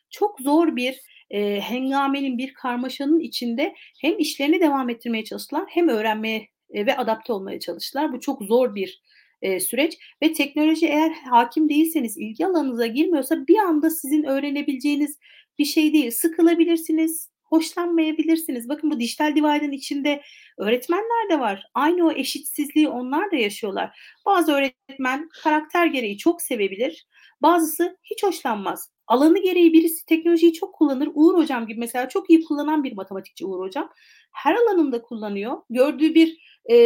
[0.09, 6.47] çok zor bir e, hengamenin, bir karmaşanın içinde hem işlerini devam ettirmeye çalıştılar hem öğrenmeye
[6.73, 8.13] e, ve adapte olmaya çalıştılar.
[8.13, 9.01] Bu çok zor bir
[9.41, 15.19] e, süreç ve teknoloji eğer hakim değilseniz, ilgi alanınıza girmiyorsa bir anda sizin öğrenebileceğiniz
[15.59, 16.11] bir şey değil.
[16.11, 18.69] Sıkılabilirsiniz, hoşlanmayabilirsiniz.
[18.69, 20.21] Bakın bu dijital divide'ın içinde
[20.57, 21.65] öğretmenler de var.
[21.73, 23.99] Aynı o eşitsizliği onlar da yaşıyorlar.
[24.25, 27.07] Bazı öğretmen karakter gereği çok sevebilir.
[27.41, 28.89] Bazısı hiç hoşlanmaz.
[29.07, 31.09] Alanı gereği birisi teknolojiyi çok kullanır.
[31.13, 33.89] Uğur hocam gibi mesela çok iyi kullanan bir matematikçi Uğur hocam.
[34.31, 35.57] Her alanında kullanıyor.
[35.69, 36.77] Gördüğü bir e,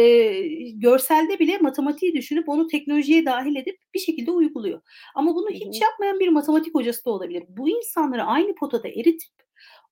[0.72, 4.80] görselde bile matematiği düşünüp onu teknolojiye dahil edip bir şekilde uyguluyor.
[5.14, 7.44] Ama bunu hiç yapmayan bir matematik hocası da olabilir.
[7.48, 9.47] Bu insanları aynı potada eritip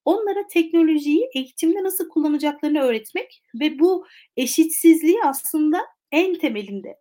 [0.07, 5.81] onlara teknolojiyi eğitimde nasıl kullanacaklarını öğretmek ve bu eşitsizliği aslında
[6.13, 6.97] en temelinde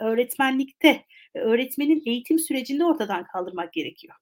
[0.00, 1.04] öğretmenlikte
[1.34, 4.14] öğretmenin eğitim sürecinde ortadan kaldırmak gerekiyor.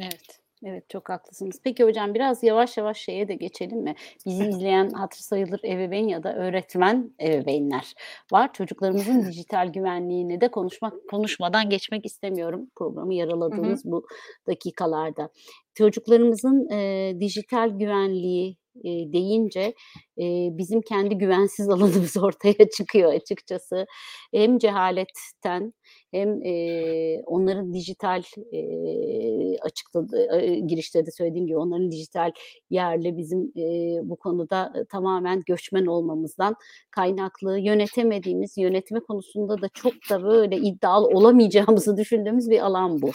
[0.00, 0.40] Evet.
[0.64, 1.60] Evet çok haklısınız.
[1.64, 3.94] Peki hocam biraz yavaş yavaş şeye de geçelim mi?
[4.26, 7.94] Bizi izleyen hatır sayılır ebeveyn ya da öğretmen ebeveynler
[8.32, 8.52] var.
[8.52, 14.06] Çocuklarımızın dijital güvenliğini de konuşmak konuşmadan geçmek istemiyorum programı yaraladığımız bu
[14.46, 15.30] dakikalarda.
[15.74, 19.74] Çocuklarımızın e, dijital güvenliği e, deyince
[20.18, 23.86] e, bizim kendi güvensiz alanımız ortaya çıkıyor açıkçası.
[24.34, 25.72] Hem cehaletten
[26.10, 32.30] hem e, onların dijital e, açıkladı e, girişte de söylediğim gibi onların dijital
[32.70, 33.62] yerle bizim e,
[34.08, 36.54] bu konuda e, tamamen göçmen olmamızdan
[36.90, 43.10] kaynaklı yönetemediğimiz yönetme konusunda da çok da böyle iddialı olamayacağımızı düşündüğümüz bir alan bu.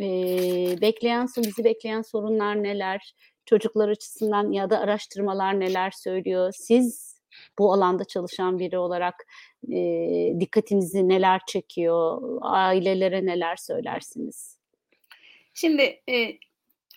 [0.00, 0.08] E,
[0.80, 3.14] bekleyen bizi bekleyen sorunlar neler?
[3.46, 6.52] Çocuklar açısından ya da araştırmalar neler söylüyor?
[6.56, 7.16] Siz
[7.58, 9.14] bu alanda çalışan biri olarak
[9.72, 12.22] e, dikkatinizi neler çekiyor?
[12.40, 14.58] Ailelere neler söylersiniz?
[15.54, 16.38] Şimdi e,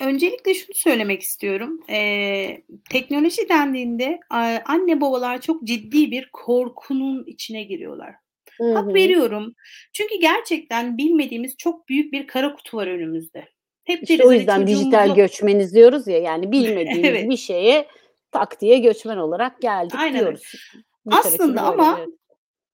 [0.01, 1.79] öncelikle şunu söylemek istiyorum.
[1.89, 4.19] E, teknoloji dendiğinde
[4.65, 8.15] anne babalar çok ciddi bir korkunun içine giriyorlar.
[8.57, 8.73] Hı-hı.
[8.73, 9.55] Hak veriyorum.
[9.93, 13.45] Çünkü gerçekten bilmediğimiz çok büyük bir kara kutu var önümüzde.
[13.83, 14.85] Hep işte o yüzden çocuğumuzu...
[14.85, 17.29] dijital göçmeniz diyoruz ya yani bilmediğimiz evet.
[17.29, 17.87] bir şeye
[18.31, 20.19] tak diye göçmen olarak geldik Aynen.
[20.19, 20.53] diyoruz.
[21.11, 22.18] Aslında ama evet.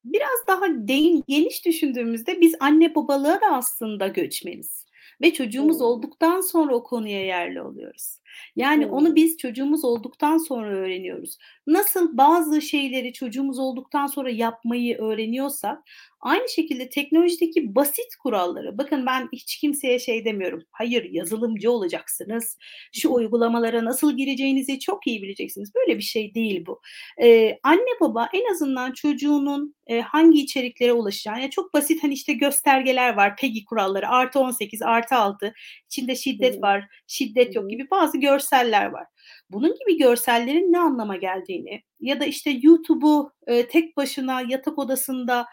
[0.05, 4.85] Biraz daha deyin, geniş düşündüğümüzde biz anne babalığa da aslında göçmeniz.
[5.21, 8.17] Ve çocuğumuz olduktan sonra o konuya yerli oluyoruz.
[8.55, 8.91] Yani hmm.
[8.91, 11.37] onu biz çocuğumuz olduktan sonra öğreniyoruz.
[11.67, 15.83] Nasıl bazı şeyleri çocuğumuz olduktan sonra yapmayı öğreniyorsak
[16.25, 22.57] Aynı şekilde teknolojideki basit kuralları, bakın ben hiç kimseye şey demiyorum, hayır yazılımcı olacaksınız,
[22.93, 25.71] şu uygulamalara nasıl gireceğinizi çok iyi bileceksiniz.
[25.75, 26.81] Böyle bir şey değil bu.
[27.21, 32.33] Ee, anne baba en azından çocuğunun e, hangi içeriklere ulaşacağını, yani çok basit hani işte
[32.33, 35.53] göstergeler var, PEGI kuralları, artı 18, artı 6,
[35.85, 39.05] içinde şiddet var, şiddet yok gibi bazı görseller var.
[39.49, 45.45] Bunun gibi görsellerin ne anlama geldiğini ya da işte YouTube'u e, tek başına yatak odasında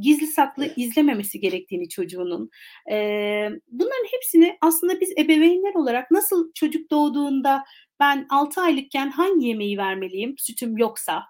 [0.00, 2.50] gizli saklı izlememesi gerektiğini çocuğunun.
[2.90, 2.96] E,
[3.68, 7.64] bunların hepsini aslında biz ebeveynler olarak nasıl çocuk doğduğunda
[8.00, 11.22] ben 6 aylıkken hangi yemeği vermeliyim sütüm yoksa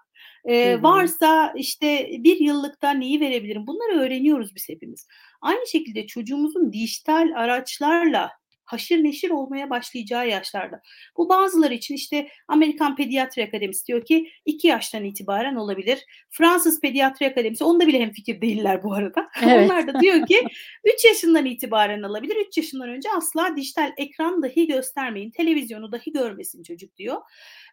[0.47, 3.67] ee, varsa işte bir yıllıkta neyi verebilirim?
[3.67, 5.07] Bunları öğreniyoruz biz hepimiz.
[5.41, 8.31] Aynı şekilde çocuğumuzun dijital araçlarla
[8.67, 10.81] haşır neşir olmaya başlayacağı yaşlarda.
[11.17, 16.05] Bu bazıları için işte Amerikan Pediatri Akademisi diyor ki 2 yaştan itibaren olabilir.
[16.29, 19.27] Fransız Pediatri Akademisi onda bile hem fikir değiller bu arada.
[19.47, 19.71] Evet.
[19.71, 20.47] Onlar da diyor ki
[20.83, 22.35] 3 yaşından itibaren alabilir.
[22.47, 25.31] 3 yaşından önce asla dijital ekran dahi göstermeyin.
[25.31, 27.21] Televizyonu dahi görmesin çocuk diyor.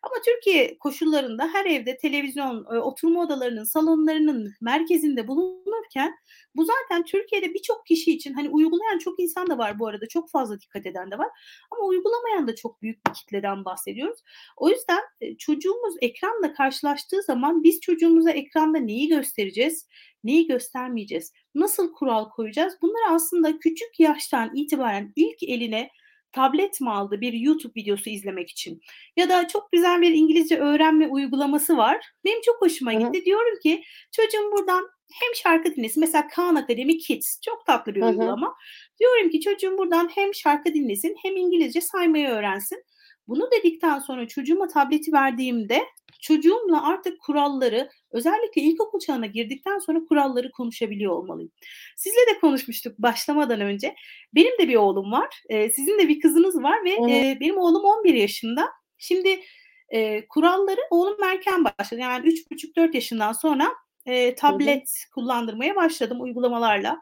[0.02, 6.14] Ama Türkiye koşullarında her evde televizyon, e, oturma odalarının, salonlarının merkezinde bulunurken
[6.57, 10.09] bu zaten Türkiye'de birçok kişi için hani uygulayan çok insan da var bu arada.
[10.09, 11.28] Çok fazla dikkat eden de var.
[11.70, 14.20] Ama uygulamayan da çok büyük bir kitleden bahsediyoruz.
[14.56, 19.88] O yüzden e, çocuğumuz ekranla karşılaştığı zaman biz çocuğumuza ekranda neyi göstereceğiz?
[20.24, 21.32] Neyi göstermeyeceğiz?
[21.54, 22.74] Nasıl kural koyacağız?
[22.82, 25.90] Bunları aslında küçük yaştan itibaren ilk eline
[26.34, 28.80] tablet mi aldı bir YouTube videosu izlemek için?
[29.16, 32.06] Ya da çok güzel bir İngilizce öğrenme uygulaması var.
[32.24, 33.18] Benim çok hoşuma gitti.
[33.18, 33.24] Hı-hı.
[33.24, 36.00] Diyorum ki çocuğum buradan hem şarkı dinlesin.
[36.00, 38.10] Mesela Khan Akademi Kids çok tatlı bir Hı-hı.
[38.10, 38.54] uygulama.
[39.00, 42.84] Diyorum ki çocuğum buradan hem şarkı dinlesin hem İngilizce saymayı öğrensin.
[43.28, 45.82] Bunu dedikten sonra çocuğuma tableti verdiğimde
[46.20, 51.52] çocuğumla artık kuralları özellikle ilkokul çağına girdikten sonra kuralları konuşabiliyor olmalıyım.
[51.96, 53.94] Sizle de konuşmuştuk başlamadan önce.
[54.34, 55.42] Benim de bir oğlum var.
[55.48, 58.68] E, sizin de bir kızınız var ve e, benim oğlum 11 yaşında.
[58.98, 59.40] Şimdi
[59.88, 62.00] e, kuralları oğlum erken başladı.
[62.00, 63.72] Yani 3,5-4 yaşından sonra
[64.06, 65.10] e, tablet hı.
[65.14, 66.98] kullandırmaya başladım uygulamalarla.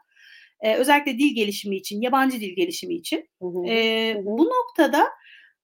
[0.61, 3.29] E, özellikle dil gelişimi için, yabancı dil gelişimi için.
[3.41, 3.65] Hı hı.
[3.67, 4.25] E, hı.
[4.25, 5.09] Bu noktada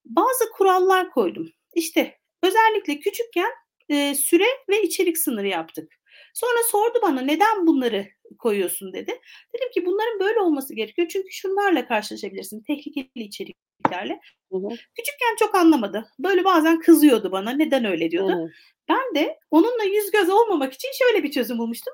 [0.10, 1.50] bazı kurallar koydum.
[1.76, 3.52] İşte özellikle küçükken
[3.90, 6.00] e, süre ve içerik sınırı yaptık.
[6.34, 9.22] Sonra sordu bana neden bunları koyuyorsun dedi.
[9.56, 11.08] Dedim ki bunların böyle olması gerekiyor.
[11.08, 12.64] Çünkü şunlarla karşılaşabilirsin.
[12.68, 14.20] Tehlikeli içeriklerle.
[14.52, 14.70] Hı hı.
[14.70, 16.06] Küçükken çok anlamadı.
[16.20, 17.52] Böyle bazen kızıyordu bana.
[17.52, 18.32] Neden öyle diyordu.
[18.32, 18.50] Hı.
[18.90, 21.94] Ben de onunla yüz göz olmamak için şöyle bir çözüm bulmuştum.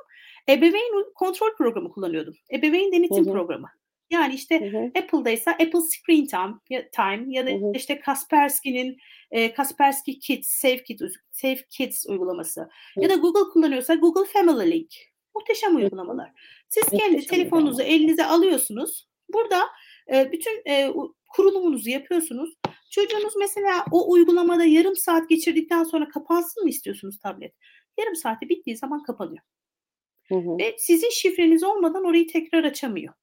[0.49, 2.33] Ebeveyn kontrol programı kullanıyordum.
[2.53, 3.33] Ebeveyn denetim hı hı.
[3.33, 3.67] programı.
[4.09, 4.85] Yani işte hı hı.
[4.85, 7.71] Apple'daysa Apple Screen Time, time ya da hı hı.
[7.75, 8.97] işte Kaspersky'nin
[9.31, 13.03] e, Kaspersky Kids, Save Kids, Save Kids uygulaması hı.
[13.03, 14.91] ya da Google kullanıyorsa Google Family Link.
[15.35, 16.31] Muhteşem uygulamalar.
[16.67, 19.07] Siz Muhteşem kendi telefonunuzu elinize alıyorsunuz.
[19.29, 19.61] Burada
[20.13, 20.93] e, bütün e,
[21.29, 22.53] kurulumunuzu yapıyorsunuz.
[22.91, 27.53] Çocuğunuz mesela o uygulamada yarım saat geçirdikten sonra kapansın mı istiyorsunuz tablet?
[27.99, 29.43] Yarım saati bittiği zaman kapanıyor.
[30.27, 30.57] Hı hı.
[30.57, 33.13] Ve sizin şifreniz olmadan orayı tekrar açamıyor.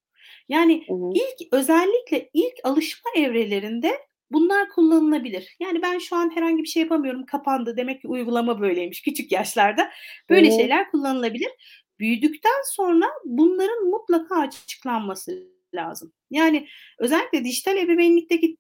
[0.49, 1.13] Yani Hı hı.
[1.15, 3.93] ilk özellikle ilk alışma evrelerinde
[4.31, 5.57] bunlar kullanılabilir.
[5.61, 7.77] Yani ben şu an herhangi bir şey yapamıyorum, kapandı.
[7.77, 9.83] Demek ki uygulama böyleymiş küçük yaşlarda.
[9.85, 9.89] Hı
[10.31, 10.53] Böyle hı.
[10.57, 11.51] şeyler kullanılabilir.
[11.99, 16.13] Büyüdükten sonra bunların mutlaka açıklanması lazım.
[16.31, 18.57] Yani özellikle dijital ebeveynlikteki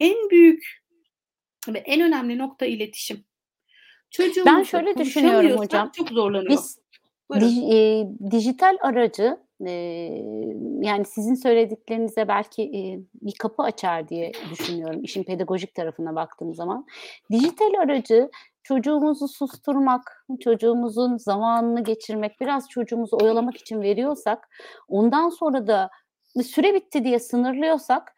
[0.00, 0.82] en büyük
[1.68, 3.16] ve en önemli nokta iletişim.
[3.16, 5.90] Ben Çocuğumuzla şöyle düşünüyorum hocam.
[5.96, 6.50] çok zorlanıyor.
[6.50, 6.78] Biz
[7.30, 7.48] Buyurun.
[7.48, 9.36] dij eee, dijital aracı,
[10.80, 12.70] yani sizin söylediklerinize belki,
[13.22, 16.86] bir kapı açar diye düşünüyorum işin pedagojik tarafına baktığım zaman.
[17.30, 18.30] Dijital aracı
[18.62, 24.48] çocuğumuzu susturmak, çocuğumuzun zamanını geçirmek, biraz çocuğumuzu oyalamak için veriyorsak,
[24.88, 25.90] ondan sonra da
[26.44, 28.15] süre bitti diye sınırlıyorsak,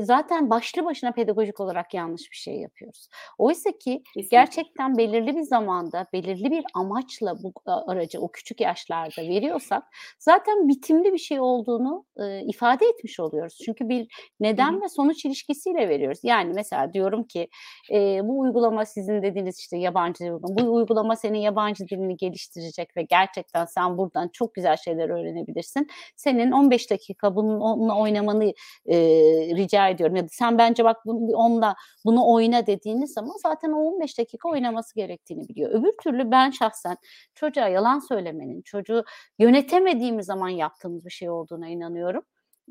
[0.00, 3.08] zaten başlı başına pedagojik olarak yanlış bir şey yapıyoruz.
[3.38, 4.28] Oysaki Kesinlikle.
[4.30, 9.82] gerçekten belirli bir zamanda, belirli bir amaçla bu aracı o küçük yaşlarda veriyorsak
[10.18, 13.58] zaten bitimli bir şey olduğunu, eee, ifade etmiş oluyoruz.
[13.64, 14.06] Çünkü bir
[14.40, 14.82] neden hı.
[14.82, 16.18] ve sonuç ilişkisiyle veriyoruz.
[16.22, 17.48] Yani mesela diyorum ki,
[17.90, 22.96] eee, bu uygulama sizin dediğiniz işte yabancı dil uygulama, bu uygulama senin yabancı dilini geliştirecek
[22.96, 25.86] ve gerçekten sen buradan çok güzel şeyler öğrenebilirsin.
[26.16, 28.52] Senin 15 dakika bunun onunla oynamanı,
[28.86, 33.72] eee, rica ediyorum ya da sen bence bak bunu onunla bunu oyna dediğiniz zaman zaten
[33.72, 35.70] o 15 dakika oynaması gerektiğini biliyor.
[35.70, 36.96] Öbür türlü ben şahsen
[37.34, 39.04] çocuğa yalan söylemenin, çocuğu
[39.38, 42.22] yönetemediğimiz zaman yaptığımız bir şey olduğuna inanıyorum,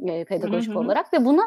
[0.09, 0.79] hı, pedagojik hı hı.
[0.79, 1.41] olarak ve buna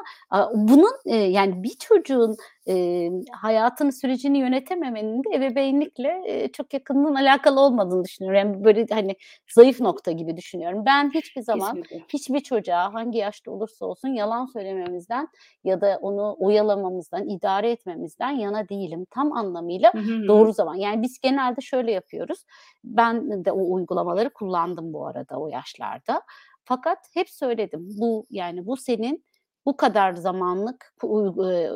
[0.54, 2.36] bunun, eee, yani bir çocuğun,
[2.66, 8.38] eee, hayatını, sürecini yönetememenin de ebeveynlikle, eee, çok yakından alakalı olmadığını düşünüyorum.
[8.38, 9.16] Yani böyle hani
[9.54, 10.82] zayıf nokta gibi düşünüyorum.
[10.86, 12.04] Ben hiçbir zaman Kesinlikle.
[12.12, 15.28] hiçbir çocuğa hangi yaşta olursa olsun yalan söylememizden
[15.64, 19.06] ya da onu oyalamamızdan, idare etmemizden yana değilim.
[19.10, 20.28] Tam anlamıyla hı hı.
[20.28, 20.74] doğru zaman.
[20.74, 22.44] Yani biz genelde şöyle yapıyoruz.
[22.84, 26.22] Ben de o uygulamaları kullandım bu arada o yaşlarda.
[26.64, 27.86] Fakat hep söyledim.
[28.00, 29.24] Bu yani bu senin
[29.66, 30.94] bu kadar zamanlık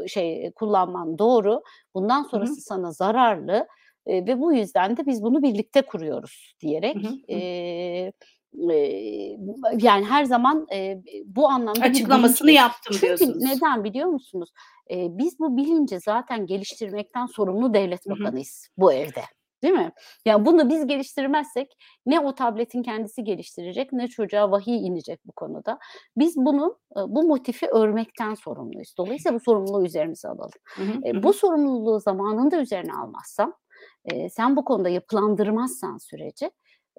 [0.08, 1.62] şey kullanman doğru.
[1.94, 3.66] Bundan sonrası sana zararlı,
[4.06, 7.14] eee, ve bu yüzden de biz bunu birlikte kuruyoruz diyerek, hı, hı.
[7.28, 8.12] eee,
[9.80, 12.56] yani her zaman, eee, bu anlamda Açıklamasını bilinçli.
[12.56, 13.42] yaptım Çünkü diyorsunuz.
[13.42, 14.50] neden biliyor musunuz?
[14.90, 19.22] Eee, biz bu bilinci zaten geliştirmekten sorumlu devlet bakanıyız bu evde,
[19.62, 19.92] değil mi?
[20.26, 25.78] Ya bunu biz geliştirmezsek ne o tabletin kendisi geliştirecek ne çocuğa vahiy inecek bu konuda.
[26.16, 28.94] Biz bunu, bu motifi örmekten sorumluyuz.
[28.98, 30.50] Dolayısıyla bu sorumluluğu üzerimize alalım.
[30.76, 31.24] Hı hı, hı.
[31.24, 33.54] bu sorumluluğu zamanında üzerine almazsan,
[34.12, 36.50] eee, sen bu konuda yapılandırmazsan süreci,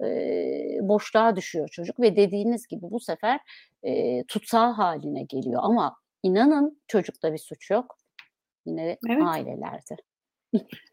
[0.02, 3.40] eee, boşluğa düşüyor çocuk ve dediğiniz gibi bu sefer,
[3.84, 7.98] eee, tutsağı hâline geliyor ama inanın çocukta bir suç yok.
[8.66, 9.30] Yine Evet.
[9.32, 9.96] ailelerde.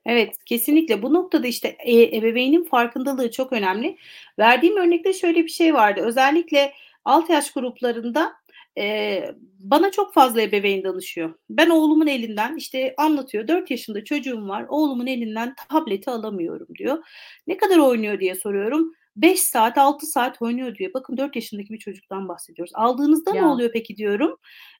[0.07, 1.03] Evet, kesinlikle.
[1.03, 3.97] Bu noktada işte, eee, ebeveynin farkındalığı çok önemli.
[4.39, 6.01] Verdiğim örnekte şöyle bir şey vardı.
[6.05, 6.73] Özellikle
[7.05, 8.33] alt yaş gruplarında,
[8.77, 11.35] eee, bana çok fazla ebeveyn danışıyor.
[11.51, 13.49] Ben oğlumun elinden işte anlatıyor.
[13.49, 14.67] 4 yaşında çocuğum var.
[14.69, 16.99] Oğlumun elinden tableti alamıyorum diyor.
[17.47, 18.93] Ne kadar oynuyor diye soruyorum.
[19.17, 20.91] 5 saat, 6 saat oynuyor diyor.
[20.95, 22.73] Bakın 4 yaşındaki bir çocuktan bahsediyoruz.
[22.75, 23.49] Aldığınızda ne Ya.
[23.49, 24.37] oluyor peki diyorum.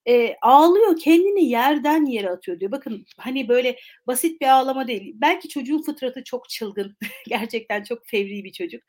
[0.07, 2.73] Eee, ağlıyor, kendini yerden yere atıyor diyor.
[2.73, 5.13] Bakın hani böyle basit bir ağlama değil.
[5.17, 6.97] Belki çocuğun fıtratı çok çılgın.
[7.29, 8.83] Gerçekten çok fevri bir çocuk.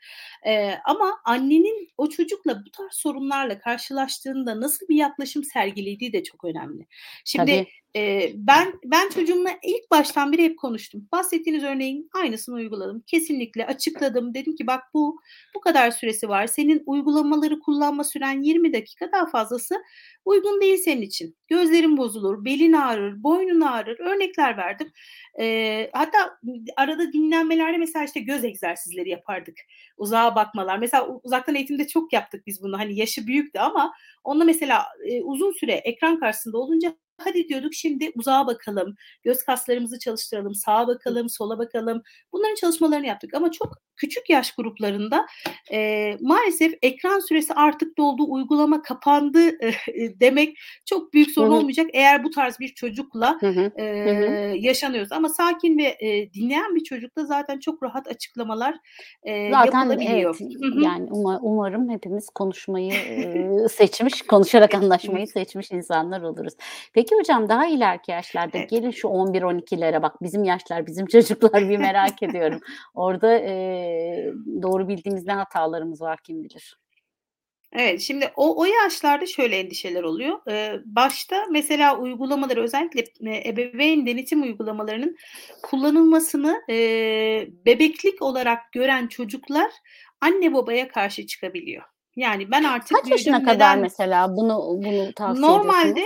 [0.46, 6.46] Eee, ama annenin o çocukla bu tarz sorunlarla karşılaştığında nasıl bir yaklaşım sergilediği de çok
[6.46, 6.86] önemli.
[7.26, 7.68] Şimdi, Tabii.
[7.96, 11.08] eee, ben ben çocuğumla ilk baştan beri hep konuştum.
[11.12, 13.04] Bahsettiğiniz örneğin aynısını uyguladım.
[13.08, 14.34] Kesinlikle açıkladım.
[14.34, 15.20] Dedim ki bak bu,
[15.56, 16.48] bu kadar süresi var.
[16.48, 19.76] Senin uygulamaları kullanma süren 20 dakika, daha fazlası
[20.28, 21.36] uygun değil senin için.
[21.48, 24.00] Gözlerin bozulur, belin ağrır, boynun ağrır.
[24.00, 24.92] Örnekler verdim.
[25.40, 26.40] Eee, hatta
[26.78, 29.56] arada dinlenmelerde mesela işte göz egzersizleri yapardık.
[29.98, 30.78] Uzağa bakmalar.
[30.80, 32.80] Mesela uzaktan eğitimde çok yaptık biz bunu.
[32.80, 38.12] Hani yaşı büyüktü ama onunla mesela, eee, uzun süre ekran karşısında olunca hadi diyorduk şimdi
[38.16, 42.02] uzağa bakalım, göz kaslarımızı çalıştıralım, sağa bakalım, sola bakalım.
[42.34, 45.26] Bunların çalışmalarını yaptık ama çok küçük yaş gruplarında,
[45.72, 51.56] eee, maalesef ekran süresi artık doldu, uygulama kapandı, eee, demek çok büyük sorun hı.
[51.56, 53.60] olmayacak eğer bu tarz bir çocukla, Hı hı.
[53.62, 54.26] Hı hı.
[54.26, 55.16] eee, yaşanıyorsa.
[55.16, 58.76] Ama sakin ve, eee, dinleyen bir çocukta zaten çok rahat açıklamalar,
[59.26, 60.40] eee, Zaten evet, yapılabiliyor.
[60.76, 60.82] Hı.
[60.82, 66.54] yani uma umarım hepimiz konuşmayı, eee, seçmiş, konuşarak anlaşmayı seçmiş insanlar oluruz.
[66.94, 68.70] Peki hocam daha ileriki yaşlarda Evet.
[68.70, 72.60] gelin şu 11-12'lere bak bizim yaşlar, bizim çocuklar bir merak ediyorum.
[72.94, 76.78] Orada, eee, doğru bildiğimiz ne hatalarımız var kim bilir?
[77.74, 80.40] Evet, şimdi o o yaşlarda şöyle endişeler oluyor.
[80.48, 83.04] Eee, başta mesela uygulamaları özellikle,
[83.50, 85.18] ebeveyn denetim uygulamalarının
[85.64, 89.72] kullanılmasını, eee, bebeklik olarak gören çocuklar
[90.22, 91.84] anne babaya karşı çıkabiliyor.
[92.16, 96.04] Yani ben artık Kaç yaşına büyüdüm kadar neden mesela bunu bunu tavsiye Normalde,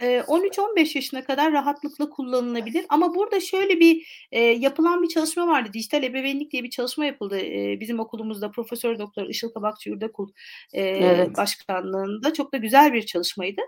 [0.00, 4.06] 13-15 yaşına kadar rahatlıkla kullanılabilir ama burada şöyle bir,
[4.58, 5.70] yapılan bir çalışma vardı.
[5.72, 7.38] Dijital ebeveynlik diye bir çalışma yapıldı,
[7.80, 10.28] bizim okulumuzda Profesör Doktor Işıl Kabakçı Yurdakul,
[10.72, 11.36] Evet.
[11.36, 12.32] başkanlığında.
[12.32, 13.60] Çok da güzel bir çalışmaydı.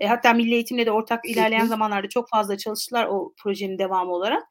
[0.00, 4.42] Eee, hatta Milli Eğitim'le de ortak ilerleyen zamanlarda çok fazla çalıştılar o projenin devamı olarak.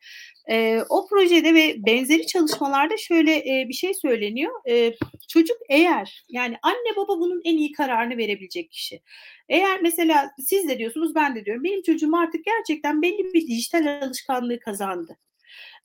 [0.49, 4.53] Eee, o projede ve benzeri çalışmalarda şöyle, eee, bir şey söyleniyor.
[4.67, 4.95] Eee,
[5.29, 9.01] çocuk eğer yani anne baba bunun en iyi kararını verebilecek kişi.
[9.49, 11.63] Eğer mesela siz de diyorsunuz, ben de diyorum.
[11.63, 15.17] Benim çocuğum artık gerçekten belli bir dijital alışkanlığı kazandı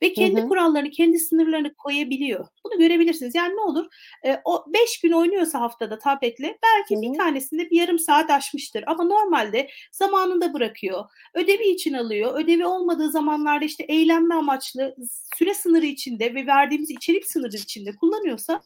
[0.03, 0.48] ve Hı kendi hı.
[0.48, 2.46] kurallarını, kendi sınırlarını koyabiliyor.
[2.64, 3.34] Bunu görebilirsiniz.
[3.34, 3.86] Yani ne olur?
[4.24, 7.12] Eee, o 5 gün oynuyorsa haftada tabletle Hı belki bir hı.
[7.18, 13.64] tanesinde bir yarım saat aşmıştır ama normalde zamanında bırakıyor, ödevi için alıyor, ödevi olmadığı zamanlarda,
[13.64, 14.94] işte, eğlenme amaçlı
[15.38, 18.62] süre sınırı içinde ve verdiğimiz içerik sınırı içinde kullanıyorsa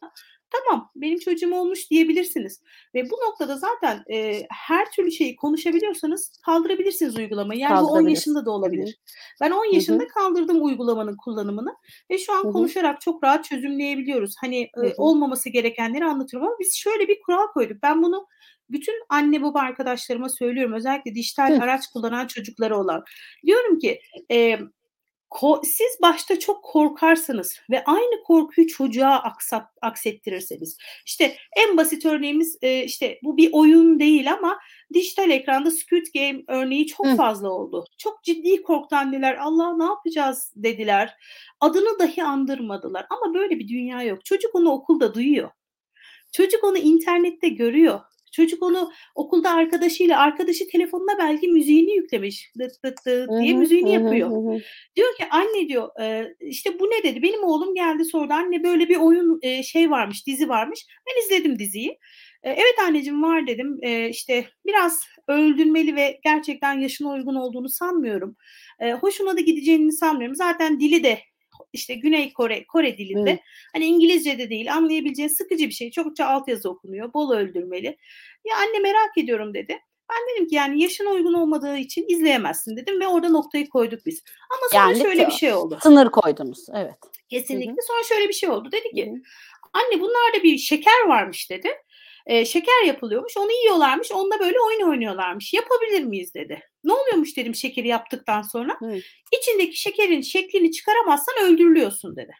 [0.54, 2.62] tamam, benim çocuğum olmuş diyebilirsiniz
[2.94, 7.60] ve bu noktada zaten, eee, her türlü şeyi konuşabiliyorsanız kaldırabilirsiniz uygulamayı.
[7.60, 8.18] Yani bu 10 Kaldırabiliriz.
[8.18, 8.98] yaşında da olabilir.
[9.40, 11.74] Ben 10 Hı yaşında kaldırdım uygulamanın kullanımını
[12.10, 14.34] ve şu an konuşarak çok rahat çözümleyebiliyoruz.
[14.40, 14.92] Hani, hı.
[14.96, 17.82] olmaması gerekenleri anlatıyorum ama biz şöyle bir kural koyduk.
[17.82, 18.26] Ben bunu
[18.70, 20.72] bütün anne baba arkadaşlarıma söylüyorum.
[20.74, 23.04] Özellikle dijital araç kullanan çocukları olan.
[23.46, 24.00] Diyorum ki,
[24.30, 24.68] emm,
[25.30, 32.58] ko siz başta çok korkarsınız ve aynı korkuyu çocuğa aksat aksettirirseniz, işte, en basit örneğimiz,
[32.62, 34.58] eee, işte, bu bir oyun değil ama
[34.94, 37.16] dijital ekranda Squid Game örneği çok Hıh.
[37.16, 37.84] fazla oldu.
[37.98, 39.36] Çok ciddi korktu anneler.
[39.36, 41.14] "Allah, ne yapacağız?" dediler.
[41.60, 44.24] Adını dahi andırmadılar ama böyle bir dünya yok.
[44.24, 45.50] Çocuk onu okulda duyuyor.
[46.32, 48.00] Çocuk onu internette görüyor.
[48.34, 52.52] Çocuk onu okulda arkadaşıyla arkadaşı telefonuna belki müziğini yüklemiş.
[52.58, 53.54] "Dıt dıt dıt" diye hı.
[53.54, 54.30] müziğini Hı yapıyor.
[54.30, 54.64] Hı hı.
[54.96, 57.22] Diyor ki, "Anne" diyor, eee, işte, "Bu ne?" dedi.
[57.22, 58.32] Benim oğlum geldi sordu.
[58.32, 61.88] "Anne, böyle bir oyun, eee, şey varmış, dizi varmış." Ben izledim diziyi.
[62.44, 63.78] Eee, "Evet anneciğim, var." dedim.
[63.82, 68.36] Eee, işte, biraz öldürmeli ve gerçekten yaşına uygun olduğunu sanmıyorum.
[68.82, 70.36] Eee, hoşuna da gideceğini sanmıyorum.
[70.36, 71.18] Zaten dili de
[71.74, 73.40] işte, Güney Kore, Kore dilinde.
[73.72, 75.90] Hani, İngilizce de değil, anlayabileceğin sıkıcı bir şey.
[75.90, 77.96] Çokça altyazı okunuyor, bol öldürmeli.
[78.44, 79.78] "Ya anne, merak ediyorum." dedi.
[80.10, 84.22] Ben dedim ki, "Yani yaşına uygun olmadığı için izleyemezsin." dedim ve orada noktayı koyduk biz.
[84.50, 85.78] Ama sonra Yani şöyle bir şey oldu.
[85.82, 86.66] sınır koydunuz.
[86.74, 86.94] Evet.
[87.30, 87.82] Kesinlikle.
[87.88, 88.72] Sonra şöyle bir şey oldu.
[88.72, 89.14] Dedi ki, hı.
[89.72, 91.68] "Anne, bunlarda bir şeker varmış." dedi.
[92.28, 95.52] Eee, "Şeker yapılıyormuş, onu yiyorlarmış, onunla böyle oyun oynuyorlarmış.
[95.54, 96.62] Yapabilir miyiz?" dedi.
[96.84, 98.76] "Ne oluyormuş?" dedim şekeri yaptıktan sonra.
[98.78, 98.98] Hıı.
[99.40, 102.32] "İçindeki şekerin şeklini çıkaramazsan öldürülüyorsun." dedi.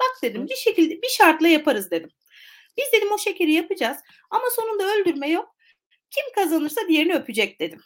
[0.00, 2.10] "Bak" dedim, "Bir şekilde, bir şartla yaparız." dedim.
[2.78, 3.98] "Biz" dedim, "o şekeri yapacağız
[4.30, 5.56] ama sonunda öldürme yok.
[6.10, 7.80] Kim kazanırsa diğerini öpecek." dedim.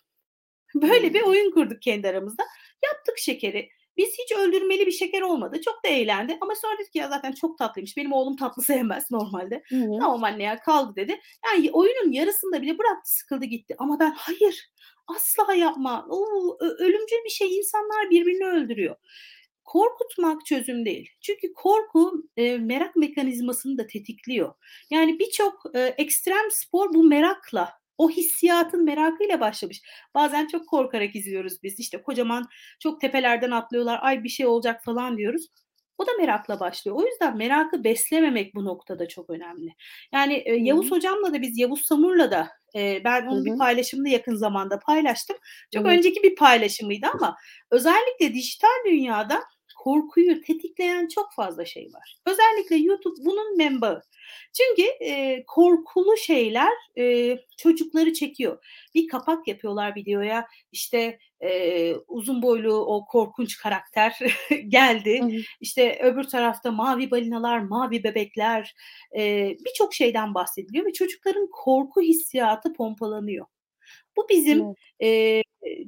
[0.74, 1.30] Böyle bir Hımm.
[1.30, 2.44] oyun kurduk kendi aramızda.
[2.84, 3.68] Yaptık şekeri.
[3.96, 5.60] Biz hiç öldürmeli bir şeker olmadı.
[5.64, 9.10] Çok da eğlendi ama sonra dedik ki, "Ya zaten çok tatlıymış." Benim oğlum tatlı sevmez
[9.10, 9.62] normalde.
[9.68, 9.98] Hı hı.
[10.00, 11.20] "Tamam anne ya, kaldı." dedi.
[11.46, 14.70] Yani oyunun yarısında bile bıraktı, sıkıldı gitti ama ben, "Hayır,
[15.06, 16.06] asla yapma.
[16.10, 16.26] O
[16.60, 17.56] ö ölümcül bir şey.
[17.58, 18.96] İnsanlar birbirini öldürüyor."
[19.64, 21.10] Korkutmak çözüm değil.
[21.20, 24.54] Çünkü korku, eee, merak mekanizmasını da tetikliyor.
[24.90, 27.68] Yani birçok, eee, ekstrem spor bu merakla,
[27.98, 29.82] o hissiyatın merakıyla başlamış.
[30.14, 31.80] Bazen çok korkarak izliyoruz biz.
[31.80, 32.44] İşte, kocaman
[32.80, 35.46] çok tepelerden atlıyorlar, "Ay, bir şey olacak." falan diyoruz.
[35.98, 36.96] O da merakla başlıyor.
[36.96, 39.74] O yüzden merakı beslememek bu noktada çok önemli.
[40.14, 40.90] Yani, Hı Yavuz hı.
[40.90, 43.56] hocamla da biz, Yavuz Samur'la da, eee, ben onu bir hı.
[43.56, 45.36] paylaşımda yakın zamanda paylaştım.
[45.74, 45.88] Çok hı.
[45.88, 47.36] önceki bir paylaşımıydı ama
[47.70, 49.40] özellikle dijital dünyada
[49.82, 52.16] korkuyu tetikleyen çok fazla şey var.
[52.26, 54.00] Özellikle YouTube bunun menbaı.
[54.52, 58.64] Çünkü, eee, korkulu şeyler, eee, çocukları çekiyor.
[58.94, 64.18] Bir kapak yapıyorlar videoya, işte, eee, uzun boylu o korkunç karakter
[64.68, 65.20] geldi.
[65.20, 65.30] Hı hı.
[65.60, 68.74] İşte, öbür tarafta mavi balinalar, mavi bebekler,
[69.14, 73.46] eee, birçok şeyden bahsediliyor ve çocukların korku hissiyatı pompalanıyor.
[74.16, 74.76] Bu bizim, Evet.
[75.00, 75.42] eee,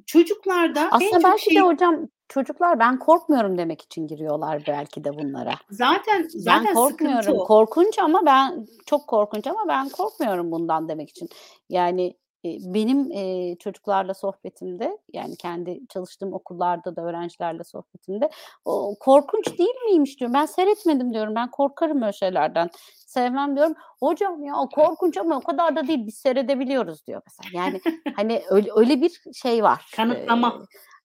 [0.07, 5.05] çocuklarda en Aslında çok belki de şeyi hocam çocuklar ben korkmuyorum demek için giriyorlar belki
[5.05, 5.55] de bunlara.
[5.71, 7.37] Zaten Ben zaten sıkıntı korkmuyorum.
[7.41, 7.45] o.
[7.45, 11.29] Korkunç ama ben çok korkunç ama ben korkmuyorum bundan demek için.
[11.69, 12.15] Yani,
[12.45, 13.11] benim,
[13.57, 18.31] çocuklarla sohbetimde, yani kendi çalıştığım okullarda da öğrencilerle sohbetimde,
[18.65, 20.35] "O korkunç değil miymiş?" diyorum.
[20.35, 21.35] "Ben seyretmedim." diyorum.
[21.35, 22.71] "Ben korkarım öyle şeylerden.
[23.07, 23.75] Sevmem." diyorum.
[24.01, 26.07] "Hocam ya korkunç ama o kadar da değil.
[26.07, 27.65] Biz seyredebiliyoruz." diyor mesela.
[27.65, 27.81] Yani,
[28.17, 29.93] hani, öyle öyle bir şey var.
[29.97, 30.49] Kanıtlama.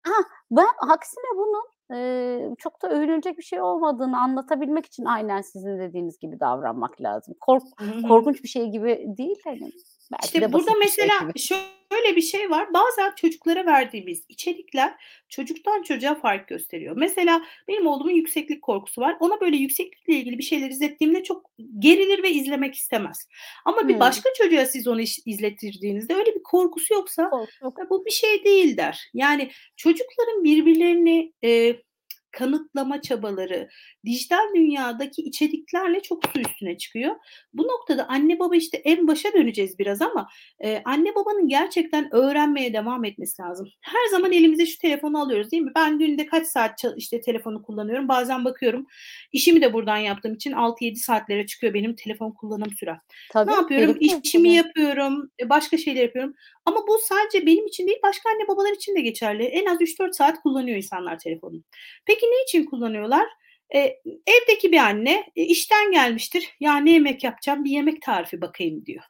[0.07, 1.63] hah, ben aksine bunun,
[1.93, 7.35] eee, çok da övünülecek bir şey olmadığını anlatabilmek için aynen sizin dediğiniz gibi davranmak lazım.
[7.41, 7.63] Kork
[8.07, 9.71] korkunç bir şey gibi değil hani.
[10.11, 11.39] Belki İşte burada bir şey mesela gibi.
[11.39, 12.73] şöyle bir şey var.
[12.73, 14.93] Bazen çocuklara verdiğimiz içerikler
[15.29, 16.95] çocuktan çocuğa fark gösteriyor.
[16.97, 19.17] Mesela benim oğlumun yükseklik korkusu var.
[19.19, 23.27] Ona böyle yükseklikle ilgili bir şeyler izlettiğimde çok gerilir ve izlemek istemez.
[23.65, 23.99] Ama bir Hımm.
[23.99, 27.73] başka çocuğa siz onu iş izlettirdiğinizde öyle bir korkusu yoksa Korku.
[27.79, 29.09] "Ya, bu bir şey değil." der.
[29.13, 31.83] Yani çocukların birbirlerini, eee,
[32.31, 33.69] kanıtlama çabaları
[34.05, 37.15] dijital dünyadaki içeriklerle çok su üstüne çıkıyor.
[37.53, 40.27] Bu noktada anne baba, işte, en başa döneceğiz biraz ama,
[40.63, 43.67] eee, anne babanın gerçekten öğrenmeye devam etmesi lazım.
[43.81, 45.71] Her zaman elimize şu telefonu alıyoruz, değil mi?
[45.75, 48.07] Ben günde kaç saat işte, telefonu kullanıyorum?
[48.07, 48.85] Bazen bakıyorum,
[49.31, 52.99] işimi de buradan yaptığım için 6-7 saatlere çıkıyor benim telefon kullanım sürem.
[53.35, 53.97] Ne yapıyorum?
[53.99, 56.33] İşimi yapıyorum, eee, başka şeyler yapıyorum
[56.69, 59.43] ama bu sadece benim için değil, başka anne babalar için de geçerli.
[59.43, 61.63] En az 3-4 saat kullanıyor insanlar telefonunu.
[62.05, 63.27] Peki ne için kullanıyorlar?
[63.73, 66.49] Eee, evdeki bir anne, eee, işten gelmiştir.
[66.59, 67.63] "Ya, ne yemek yapacağım?
[67.65, 69.03] Bir yemek tarifi bakayım." diyor.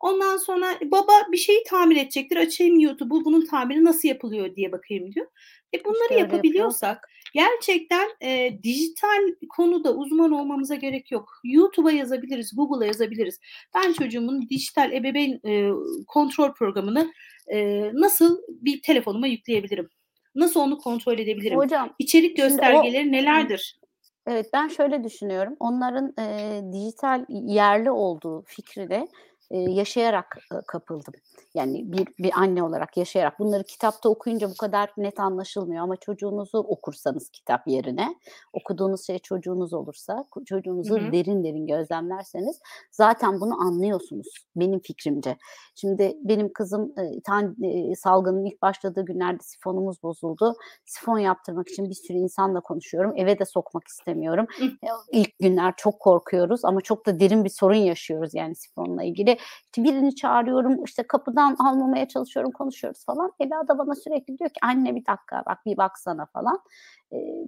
[0.00, 2.36] Ondan sonra baba bir şeyi tamir edecektir.
[2.36, 5.26] "Açayım YouTube'u, bunun tamiri nasıl yapılıyor diye bakayım." diyor.
[5.74, 11.28] E, bunları İşte yapabiliyorsak gerçekten, eee, dijital konuda uzman olmamıza gerek yok.
[11.44, 13.38] YouTube'a yazabiliriz, Google'a yazabiliriz.
[13.74, 15.70] Ben çocuğumun dijital ebeveyn, eee,
[16.06, 17.12] kontrol programını,
[17.50, 19.88] eee, nasıl bir telefonuma yükleyebilirim?
[20.34, 21.58] Nasıl onu kontrol edebilirim?
[21.58, 23.12] Hocam, İçerik o göstergeleri Hı.
[23.12, 23.80] nelerdir?
[24.26, 25.56] Evet, ben şöyle düşünüyorum.
[25.60, 29.08] Onların, eee, dijital yerli olduğu fikrine,
[29.50, 30.36] yaşayarak,
[30.66, 31.14] kapıldım.
[31.54, 33.38] Yani bir bir anne olarak yaşayarak.
[33.38, 38.14] Bunları kitapta okuyunca bu kadar net anlaşılmıyor ama çocuğunuzu okursanız kitap yerine,
[38.52, 41.12] okuduğunuz şey çocuğunuz olursa, Hı çocuğunuzu hı.
[41.12, 44.26] derin derin gözlemlerseniz zaten bunu anlıyorsunuz
[44.56, 45.36] benim fikrimce.
[45.74, 46.94] Şimdi benim kızım,
[47.24, 47.56] tan
[47.96, 50.54] salgının ilk başladığı günlerde sifonumuz bozuldu.
[50.84, 53.12] Sifon yaptırmak için bir sürü insanla konuşuyorum.
[53.16, 54.46] Eve de sokmak istemiyorum.
[54.58, 54.64] Hıh.
[54.82, 59.36] Eee, ilk günler çok korkuyoruz ama çok da derin bir sorun yaşıyoruz yani sifonla ilgili.
[59.64, 63.32] İşte birini çağırıyorum, işte kapıdan almamaya çalışıyorum, konuşuyoruz falan.
[63.40, 66.58] Ela da bana sürekli diyor ki "Anne bir dakika bak, bir baksana." falan.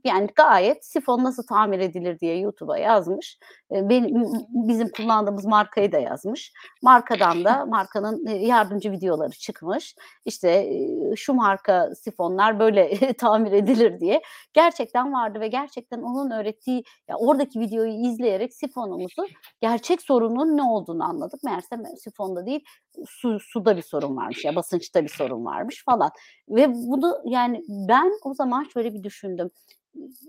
[0.05, 3.39] Yani gayet sifon nasıl tamir edilir diye YouTube'a yazmış.
[3.71, 6.53] Benim bizim kullandığımız markayı da yazmış.
[6.83, 9.95] Markadan da markanın, yardımcı videoları çıkmış.
[10.25, 10.73] İşte,
[11.17, 14.23] şu marka sifonlar böyle tamir edilir diye.
[14.53, 19.27] Gerçekten vardı ve gerçekten onun öğrettiği, ya oradaki videoyu izleyerek sifonumuzu
[19.61, 21.45] gerçek sorunun ne olduğunu anladık.
[21.45, 22.65] Meğersem sifonda değil,
[23.07, 26.11] su suda bir sorun varmış ya basınçta bir sorun varmış falan
[26.49, 29.51] ve bunu yani ben o zaman şöyle bir düşündüm.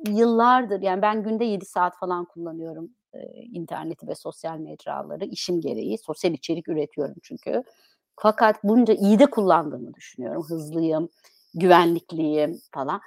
[0.07, 5.97] Yıllardır yani ben günde 7 saat falan kullanıyorum, eee, interneti ve sosyal mecraları işim gereği.
[5.97, 7.63] Sosyal içerik üretiyorum çünkü.
[8.19, 10.43] Fakat bunca iyi de kullandığımı düşünüyorum.
[10.49, 11.09] Hızlıyım,
[11.53, 13.01] güvenlikliyim falan.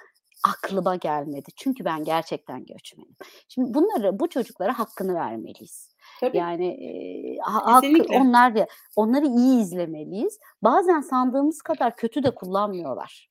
[0.47, 1.49] Aklıma gelmedi.
[1.55, 3.15] Çünkü ben gerçekten göçmenim.
[3.47, 5.89] Şimdi bunları, bu çocuklara hakkını vermeliyiz.
[6.19, 6.37] Tabii.
[6.37, 8.53] Yani, ha hakkı onlar
[8.95, 10.39] onları iyi izlemeliyiz.
[10.61, 13.29] Bazen sandığımız kadar kötü de kullanmıyorlar.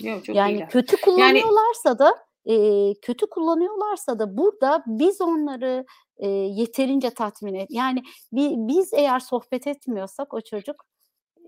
[0.00, 0.68] Yo, çok Yani iyiler.
[0.68, 2.14] kötü Yani kullanıyorlarsa da,
[2.44, 5.84] eee, kötü kullanıyorlarsa da burada biz onları,
[6.18, 10.76] eee, yeterince tatmin et yani bi biz eğer sohbet etmiyorsak o çocuk,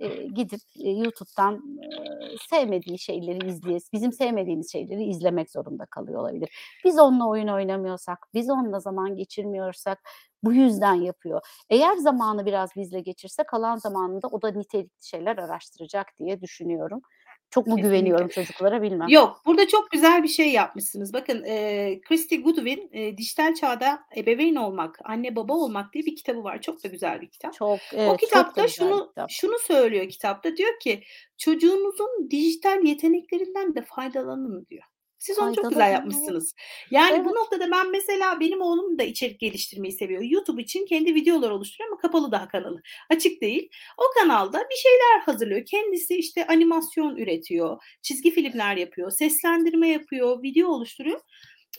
[0.00, 6.50] eee, gidip, eee, YouTube'dan, eee, sevmediği şeyleri izleye bizim sevmediğimiz şeyleri izlemek zorunda kalıyor olabilir.
[6.84, 9.98] Biz onunla oyun oynamıyorsak, biz onunla zaman geçirmiyorsak
[10.44, 11.40] bu yüzden yapıyor.
[11.70, 17.02] Eğer zamanı biraz bizle geçirse kalan zamanında o da nitelikli şeyler araştıracak diye düşünüyorum.
[17.50, 17.88] Çok mu Kesinlikle.
[17.88, 19.08] güveniyorum çocuklara bilmem.
[19.08, 21.12] Yok, burada çok güzel bir şey yapmışsınız.
[21.12, 26.44] Bakın, eee, Christy Goodwin, eee, "Dijital Çağda Ebeveyn Olmak, Anne Baba Olmak" diye bir kitabı
[26.44, 26.60] var.
[26.62, 27.58] Çok da güzel bir kitap.
[27.58, 29.30] Çok, O evet, çok da kitapta bir şunu kitap.
[29.30, 31.02] şunu söylüyor kitapta, diyor ki
[31.38, 34.82] "Çocuğunuzun dijital yeteneklerinden de faydalanın." diyor.
[35.18, 36.54] Siz onu çok güzel yapmışsınız.
[36.90, 37.36] Yani bu Evet.
[37.36, 40.22] noktada ben mesela benim oğlum da içerik geliştirmeyi seviyor.
[40.22, 42.82] YouTube için kendi videolar oluşturuyor ama kapalı daha kanalı.
[43.10, 43.68] Açık değil.
[43.98, 45.64] O kanalda bir şeyler hazırlıyor.
[45.66, 51.20] Kendisi işte animasyon üretiyor, çizgi filmler yapıyor, seslendirme yapıyor, video oluşturuyor.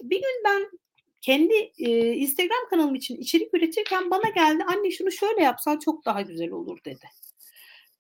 [0.04, 0.70] Bir gün ben
[1.22, 6.22] kendi, eee, Instagram kanalım için içerik üretirken bana geldi, "Anne şunu şöyle yapsan çok daha
[6.22, 7.06] güzel olur." dedi.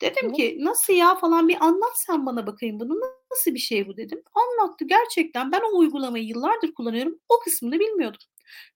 [0.02, 3.00] Dedim ki "Nasıl ya?" falan, "Bir anlat sen bana bakayım bunu.
[3.32, 4.24] Nasıl bir şey bu?" dedim.
[4.36, 4.86] Anlattı.
[4.88, 7.20] Gerçekten ben o uygulamayı yıllardır kullanıyorum.
[7.30, 8.22] O kısmını bilmiyordum.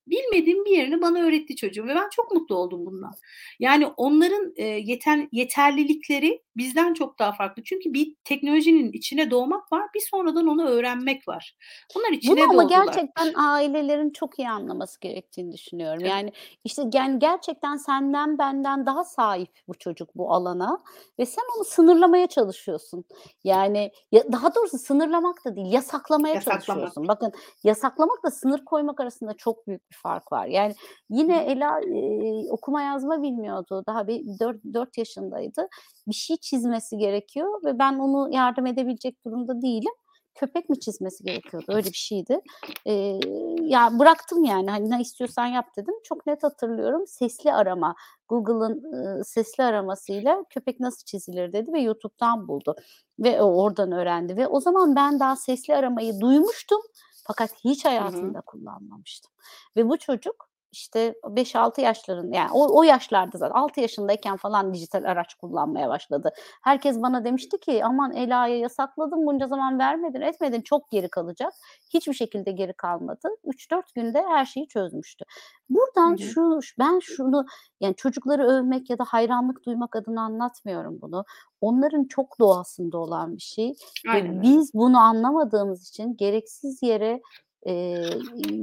[0.08, 3.12] Bilmediğim bir yerini bana öğretti çocuğum ve ben çok mutlu oldum bundan.
[3.60, 7.64] Yani onların, eee, yeten yeterlilikleri bizden çok daha farklı.
[7.64, 11.56] Çünkü bir teknolojinin içine doğmak var, bir sonradan onu öğrenmek var.
[11.96, 12.70] Bunlar Bunu içine ama doğdular.
[12.86, 16.00] gerçekten ailelerin çok iyi anlaması gerektiğini düşünüyorum.
[16.00, 16.10] Tabii.
[16.10, 16.32] Yani,
[16.64, 20.84] işte, yani gerçekten senden benden daha sahip bu çocuk bu alana
[21.20, 23.06] ve sen onu sınırlamaya çalışıyorsun.
[23.44, 26.62] Yani ya daha doğrusu sınırlamak da değil, yasaklamaya Yasaklamak.
[26.66, 27.08] çalışıyorsun.
[27.08, 27.32] Bakın
[27.64, 30.48] yasaklamakla sınır koymak arasında çok büyük bir fark var.
[30.48, 30.76] Yani
[31.10, 33.84] yine Ela e, okuma yazma bilmiyordu.
[33.88, 35.68] Daha bir 4, 4 yaşındaydı.
[36.08, 39.94] Bir şey çizmesi gerekiyor ve ben onu yardım edebilecek durumda değilim
[40.36, 42.40] köpek mi çizmesi gerekiyordu öyle bir şeydi.
[42.86, 43.20] Ee,
[43.62, 45.94] ya bıraktım yani hani ne istiyorsan yap dedim.
[46.04, 47.96] Çok net hatırlıyorum sesli arama
[48.30, 52.76] Google'ın e, sesli aramasıyla köpek nasıl çizilir dedi ve YouTube'dan buldu
[53.20, 56.82] ve oradan öğrendi ve o zaman ben daha sesli aramayı duymuştum
[57.24, 58.46] fakat hiç hayatımda hı hı.
[58.46, 59.32] kullanmamıştım.
[59.78, 65.04] Ve bu çocuk işte 5-6 yaşların yani o, o yaşlarda zaten 6 yaşındayken falan dijital
[65.04, 66.30] araç kullanmaya başladı.
[66.62, 71.54] Herkes bana demişti ki aman Ela'ya yasakladım bunca zaman vermedin etmedin çok geri kalacak.
[71.94, 73.30] Hiçbir şekilde geri kalmadı.
[73.46, 75.26] 3-4 günde her şeyi çözmüştü.
[75.70, 77.46] Buradan şu ben şunu
[77.80, 81.26] yani çocukları övmek ya da hayranlık duymak adına anlatmıyorum bunu.
[81.62, 83.74] Onların çok doğasında olan bir şey.
[84.10, 84.42] Aynen.
[84.42, 87.22] Biz bunu anlamadığımız için gereksiz yere
[87.68, 87.96] e,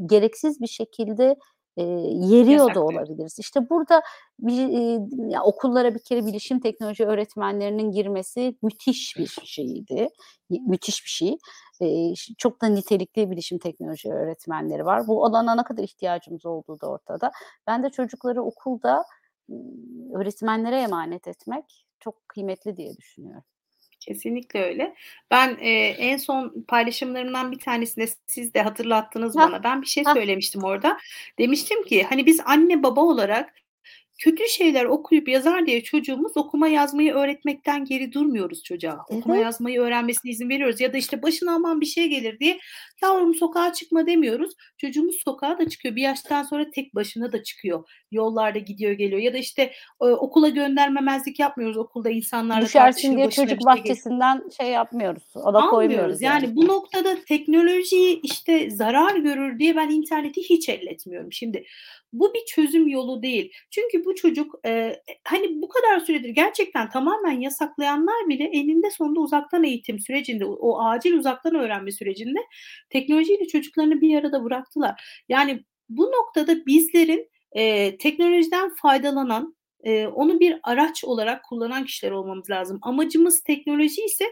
[0.07, 1.37] gereksiz bir şekilde
[1.79, 1.83] e,
[2.27, 3.39] yeriyor da olabiliriz.
[3.39, 4.03] İşte burada
[4.39, 10.09] bir, e, ya okullara bir kere bilişim teknoloji öğretmenlerinin girmesi müthiş bir şeydi.
[10.51, 11.39] Müthiş bir şey.
[11.83, 15.07] E, çok da nitelikli bilişim teknoloji öğretmenleri var.
[15.07, 17.31] Bu alana ne kadar ihtiyacımız olduğu da ortada.
[17.67, 19.05] Ben de çocukları okulda
[20.15, 23.45] öğretmenlere emanet etmek çok kıymetli diye düşünüyorum.
[24.09, 24.95] Kesinlikle öyle.
[25.31, 29.41] Ben e, en son paylaşımlarımdan bir tanesinde siz de hatırlattınız ha.
[29.41, 29.63] bana.
[29.63, 30.15] Ben bir şey ha.
[30.15, 30.99] söylemiştim orada.
[31.39, 33.55] Demiştim ki hani biz anne baba olarak
[34.19, 38.99] kötü şeyler okuyup yazar diye çocuğumuz okuma yazmayı öğretmekten geri durmuyoruz çocuğa.
[39.11, 39.21] Evet.
[39.21, 40.81] Okuma yazmayı öğrenmesine izin veriyoruz.
[40.81, 42.59] Ya da işte başına aman bir şey gelir diye
[43.03, 44.53] yavrum sokağa çıkma demiyoruz.
[44.79, 45.97] Çocuğumuz sokağa da çıkıyor.
[45.97, 47.89] Bir yaştan sonra tek başına da çıkıyor.
[48.11, 49.21] Yollarda gidiyor geliyor.
[49.21, 49.63] Ya da işte
[50.03, 51.77] e, okula göndermemezlik yapmıyoruz.
[51.77, 55.25] Okulda insanlarla Düşersin diye çocuk şey bahçesinden şey, şey yapmıyoruz.
[55.35, 56.23] Ada koymuyoruz.
[56.23, 56.45] Yani.
[56.45, 61.33] yani bu noktada teknolojiyi işte zarar görür diye ben interneti hiç elletmiyorum.
[61.33, 61.65] Şimdi
[62.13, 63.53] bu bir çözüm yolu değil.
[63.71, 69.65] Çünkü bu çocuk e, hani bu kadar süredir gerçekten tamamen yasaklayanlar bile eninde sonunda uzaktan
[69.65, 72.39] eğitim sürecinde, o acil uzaktan öğrenme sürecinde
[72.91, 75.23] teknolojiyle çocuklarını bir arada bıraktılar.
[75.29, 82.51] Yani bu noktada bizlerin e, teknolojiden faydalanan, e, onu bir araç olarak kullanan kişiler olmamız
[82.51, 82.79] lazım.
[82.83, 84.25] Amacımız teknoloji ise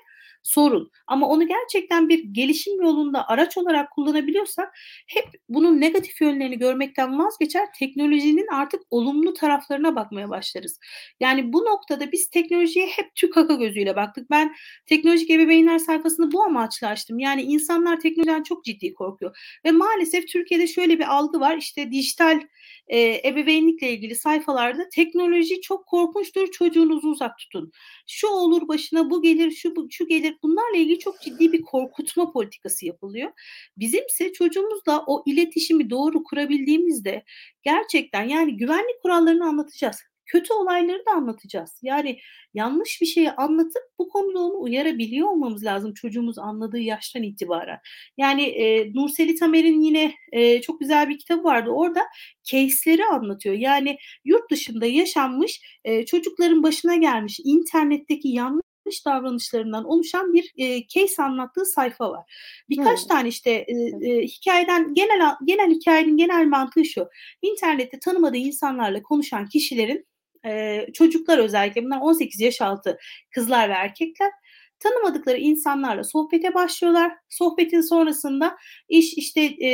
[0.46, 0.90] sorun.
[1.06, 4.74] Ama onu gerçekten bir gelişim yolunda araç olarak kullanabiliyorsak
[5.06, 10.80] hep bunun negatif yönlerini görmekten vazgeçer, teknolojinin artık olumlu taraflarına bakmaya başlarız.
[11.20, 14.30] Yani bu noktada biz teknolojiye hep tükaka gözüyle baktık.
[14.30, 14.54] Ben
[14.86, 17.18] teknolojik ebeveynler sayfasını bu amaçla açtım.
[17.18, 19.58] Yani insanlar teknolojiden çok ciddi korkuyor.
[19.64, 21.56] Ve maalesef Türkiye'de şöyle bir algı var.
[21.56, 22.40] İşte dijital
[22.88, 27.72] e, ebeveynlikle ilgili sayfalarda teknoloji çok korkunçtur çocuğunuzu uzak tutun.
[28.06, 32.86] Şu olur başına bu gelir şu şu gelir bunlarla ilgili çok ciddi bir korkutma politikası
[32.86, 33.32] yapılıyor.
[33.76, 37.24] Bizimse çocuğumuzla o iletişimi doğru kurabildiğimizde
[37.62, 41.78] gerçekten yani güvenlik kurallarını anlatacağız kötü olayları da anlatacağız.
[41.82, 42.18] Yani
[42.54, 47.78] yanlış bir şeyi anlatıp bu konuda onu uyarabiliyor olmamız lazım çocuğumuz anladığı yaştan itibaren.
[48.16, 51.70] Yani e, Nurseli Tamer'in yine e, çok güzel bir kitabı vardı.
[51.70, 52.02] Orada
[52.44, 53.54] case'leri anlatıyor.
[53.54, 58.65] Yani yurt dışında yaşanmış e, çocukların başına gelmiş internetteki yanlış
[59.04, 62.32] davranışlarından oluşan bir e, case anlattığı sayfa var.
[62.68, 63.08] Birkaç hmm.
[63.08, 63.72] tane işte e,
[64.10, 67.08] e, hikayeden genel genel hikayenin genel mantığı şu.
[67.42, 70.06] İnternette tanımadığı insanlarla konuşan kişilerin
[70.46, 72.98] e, çocuklar özellikle bunlar 18 yaş altı
[73.30, 74.30] kızlar ve erkekler
[74.78, 77.12] tanımadıkları insanlarla sohbete başlıyorlar.
[77.28, 78.56] Sohbetin sonrasında
[78.88, 79.68] iş işte e,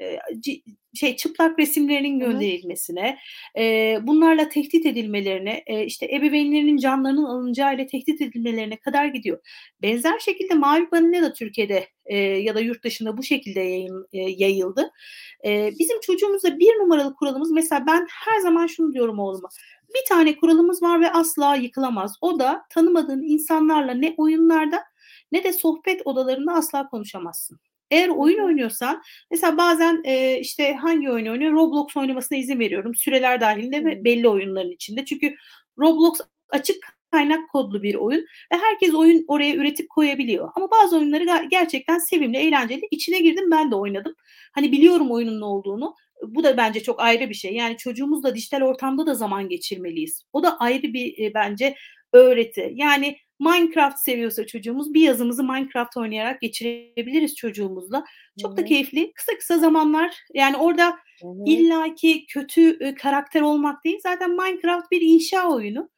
[0.00, 0.18] e,
[0.98, 3.18] şey çıplak resimlerinin gönderilmesine,
[3.58, 9.38] e, bunlarla tehdit edilmelerine, e, işte ebeveynlerinin canlarının alınacağı ile tehdit edilmelerine kadar gidiyor.
[9.82, 14.18] Benzer şekilde Mavi Banine da Türkiye'de e, ya da yurt dışında bu şekilde yayın, e,
[14.18, 14.90] yayıldı.
[15.44, 19.48] E, bizim çocuğumuzda bir numaralı kuralımız mesela ben her zaman şunu diyorum oğluma.
[19.88, 22.16] Bir tane kuralımız var ve asla yıkılamaz.
[22.20, 24.84] O da tanımadığın insanlarla ne oyunlarda
[25.32, 27.58] ne de sohbet odalarında asla konuşamazsın.
[27.90, 31.52] Eğer oyun oynuyorsan mesela bazen e, işte hangi oyun oynuyor?
[31.52, 32.94] Roblox oynamasına izin veriyorum.
[32.94, 35.04] Süreler dahilinde ve belli oyunların içinde.
[35.04, 35.34] Çünkü
[35.78, 38.20] Roblox açık kaynak kodlu bir oyun
[38.52, 40.50] ve herkes oyun oraya üretip koyabiliyor.
[40.54, 42.88] Ama bazı oyunları gerçekten sevimli, eğlenceli.
[42.90, 44.14] İçine girdim ben de oynadım.
[44.52, 45.94] Hani biliyorum oyunun ne olduğunu.
[46.22, 47.54] Bu da bence çok ayrı bir şey.
[47.54, 50.24] Yani çocuğumuzla dijital ortamda da zaman geçirmeliyiz.
[50.32, 51.74] O da ayrı bir e, bence
[52.12, 52.72] öğreti.
[52.74, 58.04] Yani Minecraft seviyorsa çocuğumuz bir yazımızı Minecraft oynayarak geçirebiliriz çocuğumuzla.
[58.42, 59.12] Çok da keyifli.
[59.12, 60.98] Kısa kısa zamanlar yani orada
[61.46, 63.98] illaki kötü e, karakter olmak değil.
[64.02, 65.90] Zaten Minecraft bir inşa oyunu.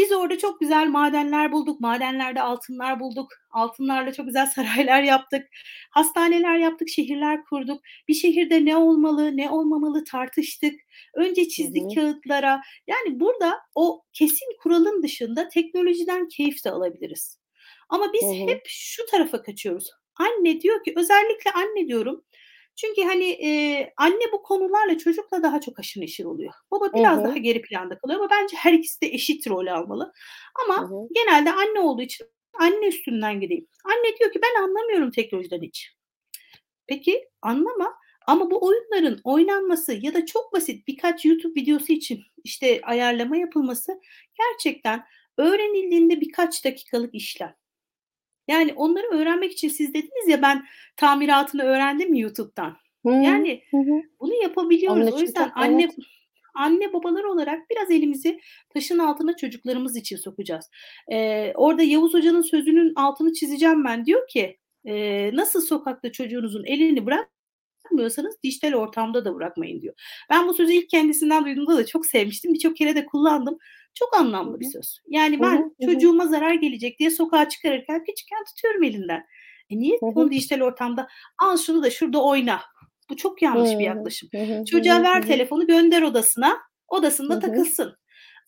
[0.00, 1.80] Biz orada çok güzel madenler bulduk.
[1.80, 3.28] Madenlerde altınlar bulduk.
[3.50, 5.46] Altınlarla çok güzel saraylar yaptık.
[5.90, 7.80] Hastaneler yaptık, şehirler kurduk.
[8.08, 10.74] Bir şehirde ne olmalı, ne olmamalı tartıştık.
[11.14, 11.94] Önce çizdik Hı hı.
[11.94, 12.60] kağıtlara.
[12.86, 17.38] Yani burada o kesin kuralın dışında teknolojiden keyif de alabiliriz.
[17.88, 18.50] Ama biz Hı hı.
[18.50, 19.90] hep şu tarafa kaçıyoruz.
[20.16, 22.24] Anne diyor ki özellikle anne diyorum.
[22.76, 26.52] Çünkü hani e, anne bu konularla çocukla daha çok aşırı neşir oluyor.
[26.70, 27.24] Baba biraz hı.
[27.24, 30.12] daha geri planda kalıyor ama bence her ikisi de eşit rol almalı.
[30.64, 31.08] Ama hı.
[31.14, 33.66] genelde anne olduğu için anne üstünden gideyim.
[33.84, 35.96] Anne diyor ki ben anlamıyorum teknolojiden hiç.
[36.86, 37.94] Peki anlama
[38.26, 44.00] ama bu oyunların oynanması ya da çok basit birkaç YouTube videosu için işte ayarlama yapılması
[44.38, 45.04] gerçekten
[45.38, 47.54] öğrenildiğinde birkaç dakikalık işlem.
[48.50, 52.76] Yani onları öğrenmek için siz dediniz ya ben tamiratını öğrendim YouTube'dan.
[53.06, 53.10] Hı.
[53.10, 55.06] Yani Hı bunu Onun yapabiliyoruz.
[55.06, 55.94] O için yüzden çok anne evet.
[56.54, 58.40] anne babalar olarak biraz elimizi
[58.74, 60.70] taşın altına çocuklarımız için sokacağız.
[61.10, 64.06] Eee, orada Yavuz Hoca'nın sözünün altını çizeceğim ben.
[64.06, 69.94] Diyor ki eee, nasıl sokakta çocuğunuzun elini bırakmıyorsanız dijital ortamda da bırakmayın diyor.
[70.30, 72.54] Ben bu sözü ilk kendisinden duyduğumda da çok sevmiştim.
[72.54, 73.58] Birçok kere de kullandım.
[73.94, 74.98] Çok anlamlı bir söz.
[75.08, 79.24] Yani ben çocuğuma zarar gelecek diye sokağa çıkarırken küçükken tutuyorum elinden.
[79.70, 82.60] E niye onu dijital ortamda al şunu da şurada oyna.
[83.10, 84.28] Bu çok yanlış bir yaklaşım.
[84.64, 86.58] Çocuğa ver telefonu gönder odasına.
[86.88, 87.94] Odasında takılsın.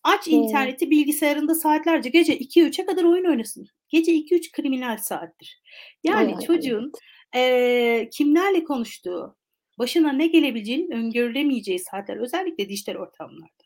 [0.04, 3.66] Aç interneti bilgisayarında saatlerce gece 2-3'e kadar oyun oynasın.
[3.88, 5.62] Gece 2-3 kriminal saattir.
[6.04, 6.92] Yani çocuğun
[7.34, 9.36] eee, kimlerle konuştuğu,
[9.78, 13.61] başına ne gelebileceğinin öngörülemeyeceği saatler özellikle dijital ortamlarda.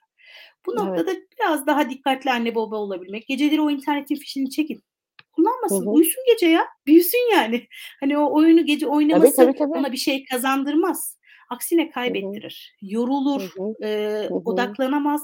[0.67, 0.81] Bu Evet.
[0.83, 3.27] noktada biraz daha dikkatli anne baba olabilmek.
[3.29, 4.77] Geceleri o internetin fişini çekin.
[4.77, 4.83] Hı
[5.33, 5.87] Kullanmasın.
[5.87, 5.91] hı.
[5.91, 6.67] Uyusun gece ya.
[6.87, 7.63] Büyüsün yani.
[8.01, 9.73] Hani o oyunu gece Tabii oynaması tabii tabii.
[9.73, 11.19] ona bir şey kazandırmaz.
[11.51, 11.93] Aksine Hı hı.
[11.93, 12.77] kaybettirir.
[12.81, 13.43] Hı Yorulur.
[13.59, 13.75] hı.
[13.83, 14.39] eee, Hı hı.
[14.45, 15.21] odaklanamaz.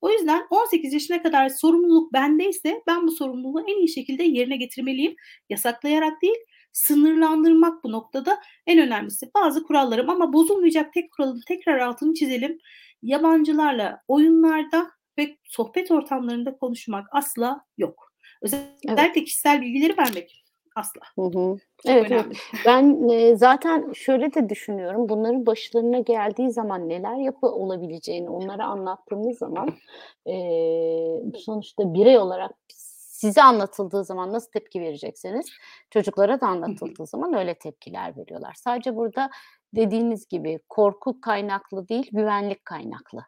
[0.00, 5.16] O yüzden 18 yaşına kadar sorumluluk bendeyse ben bu sorumluluğu en iyi şekilde yerine getirmeliyim.
[5.50, 6.36] Yasaklayarak değil,
[6.72, 9.30] sınırlandırmak bu noktada en önemlisi.
[9.34, 12.58] Bazı kurallarım ama bozulmayacak tek kuralın tekrar altını çizelim.
[13.02, 18.12] Yabancılarla oyunlarda ve sohbet ortamlarında konuşmak asla yok.
[18.42, 18.54] Evet.
[18.84, 20.44] Özellikle kişisel bilgileri vermek
[20.76, 21.00] asla.
[21.14, 21.56] Hı hı.
[21.82, 22.36] Çok Evet evet.
[22.66, 25.08] Ben eee, zaten şöyle de düşünüyorum.
[25.08, 29.68] Bunların başlarına geldiği zaman neler yapı olabileceğini onlara anlattığımız zaman
[30.26, 35.46] eee, sonuçta birey olarak size anlatıldığı zaman nasıl tepki verecekseniz
[35.90, 38.54] çocuklara da anlatıldığı zaman öyle tepkiler veriyorlar.
[38.54, 39.30] Sadece burada
[39.76, 43.20] dediğiniz gibi korku kaynaklı değil, güvenlik kaynaklı.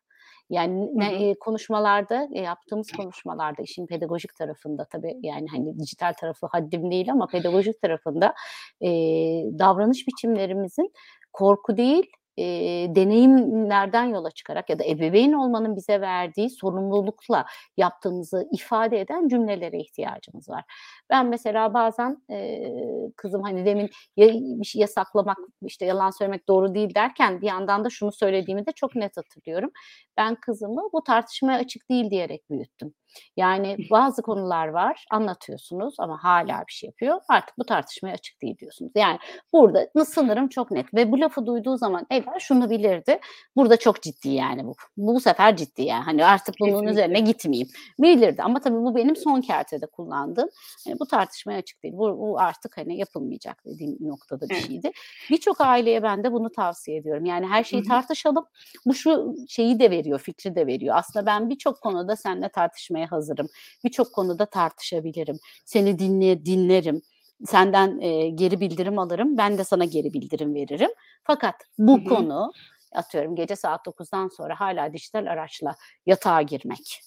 [0.51, 6.47] Yani ne eee, konuşmalarda, eee, yaptığımız konuşmalarda işin pedagojik tarafında tabii yani hani dijital tarafı
[6.47, 8.35] haddim değil ama pedagojik tarafında
[8.81, 10.93] eee, davranış biçimlerimizin
[11.33, 12.07] korku değil,
[12.37, 17.45] eee, deneyimlerden yola çıkarak ya da ebeveyn olmanın bize verdiği sorumlulukla
[17.77, 20.65] yaptığımızı ifade eden cümlelere ihtiyacımız var.
[21.11, 26.75] Ben mesela bazen eee, kızım hani demin ya bir şey yasaklamak, işte yalan söylemek doğru
[26.75, 29.71] değil derken bir yandan da şunu söylediğimi de çok net hatırlıyorum.
[30.17, 32.95] Ben kızımı bu tartışmaya açık değil diyerek büyüttüm.
[33.37, 37.21] Yani bazı konular var, anlatıyorsunuz ama hâlâ bir şey yapıyor.
[37.29, 38.93] Artık bu tartışmaya açık değil diyorsunuz.
[38.95, 39.19] Yani
[39.53, 43.19] burada sınırım çok net ve bu lafı duyduğu zaman Ela şunu bilirdi.
[43.57, 44.75] Burada çok ciddi yani bu.
[44.97, 46.05] Bu sefer ciddi yani.
[46.05, 47.33] Hani artık bunun üzerine Kesinlikle.
[47.33, 47.69] gitmeyeyim.
[47.99, 50.49] Bilirdi ama tabii bu benim son kertede kullandığım.
[50.85, 51.95] Hani bu tartışmaya açık değil.
[51.97, 54.93] Bu, bu artık hani yapılmayacak dediğim noktada bir şeydi.
[55.31, 57.25] Birçok aileye ben de bunu tavsiye ediyorum.
[57.25, 58.45] Yani her şeyi tartışalım.
[58.87, 60.97] Bu şu şeyi de veriyor, fikri de veriyor.
[60.99, 63.49] Aslında ben birçok konuda seninle tartışmaya hazırım.
[63.85, 65.39] Birçok konuda tartışabilirim.
[65.65, 67.03] Seni dinle dinlerim.
[67.47, 69.37] Senden eee, geri bildirim alırım.
[69.39, 70.91] Ben de sana geri bildirim veririm.
[71.25, 72.05] Fakat bu hı.
[72.05, 72.53] konu
[72.95, 75.75] atıyorum gece saat 9'dan sonra hâlâ dijital araçla
[76.07, 77.01] yatağa girmek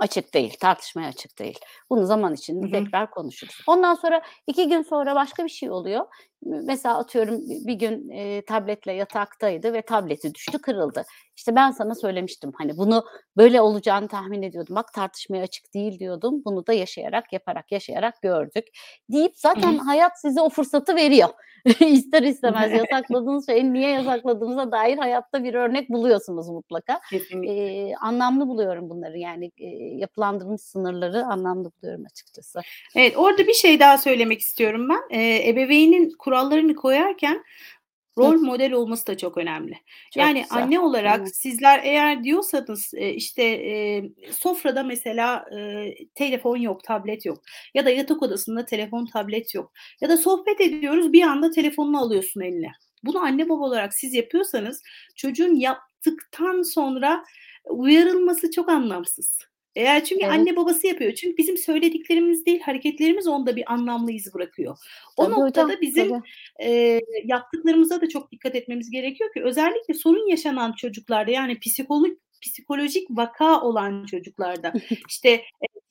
[0.00, 1.58] açık değil, tartışmaya açık değil.
[1.90, 2.70] Bunu zaman içinde hı.
[2.70, 3.54] tekrar konuşuruz.
[3.66, 6.06] Ondan sonra 2 gün sonra başka bir şey oluyor.
[6.42, 11.04] Mesela atıyorum bi bir gün, eee, tabletle yataktaydı ve tableti düştü, kırıldı.
[11.36, 12.52] İşte ben sana söylemiştim.
[12.58, 13.04] Hani bunu
[13.36, 14.76] böyle olacağını tahmin ediyordum.
[14.76, 16.42] Bak tartışmaya açık değil diyordum.
[16.44, 18.64] Bunu da yaşayarak, yaparak, yaşayarak gördük
[19.08, 21.28] deyip zaten hayat size o fırsatı veriyor.
[21.80, 27.00] İster istemez yasakladığınız şeyin niye yasakladığınıza dair hayatta bir örnek buluyorsunuz mutlaka.
[27.10, 27.54] Kesinlikle.
[27.54, 32.60] Eee, anlamlı buluyorum bunları yani, eee, yapılandırılmış sınırları anlamlı buluyorum açıkçası.
[32.96, 35.16] Evet, orada bir şey daha söylemek istiyorum ben.
[35.18, 37.44] Eee, ebeveynin kurallarını koyarken
[38.18, 39.74] rol model olması da çok önemli.
[40.14, 40.62] Çok Yani güzel.
[40.62, 41.36] anne olarak Evet.
[41.36, 47.38] sizler eğer diyorsanız, eee, işte, eee, sofrada mesela, eee, telefon yok, tablet yok
[47.74, 52.40] ya da yatak odasında telefon, tablet yok ya da sohbet ediyoruz, bir anda telefonunu alıyorsun
[52.40, 52.72] eline.
[53.04, 54.82] Bunu anne baba olarak siz yapıyorsanız
[55.16, 57.24] çocuğun yaptıktan sonra
[57.70, 59.49] uyarılması çok anlamsız.
[59.76, 60.34] Eğer çünkü Evet.
[60.34, 61.12] anne babası yapıyor.
[61.14, 64.76] Çünkü bizim söylediklerimiz değil, hareketlerimiz onda bir anlamlı iz bırakıyor.
[65.16, 66.22] O Tabii noktada hocam, bizim, tabii.
[66.60, 72.10] eee, yaptıklarımıza da çok dikkat etmemiz gerekiyor ki özellikle sorun yaşanan çocuklarda yani psikolog
[72.42, 74.72] psikolojik vaka olan çocuklarda,
[75.08, 75.42] işte, eee,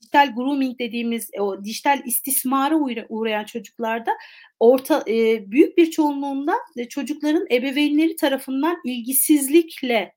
[0.02, 4.12] dijital grooming dediğimiz o dijital istismara uğra uğrayan çocuklarda
[4.60, 10.14] orta eee, büyük bir çoğunluğunda e, çocukların ebeveynleri tarafından ilgisizlikle,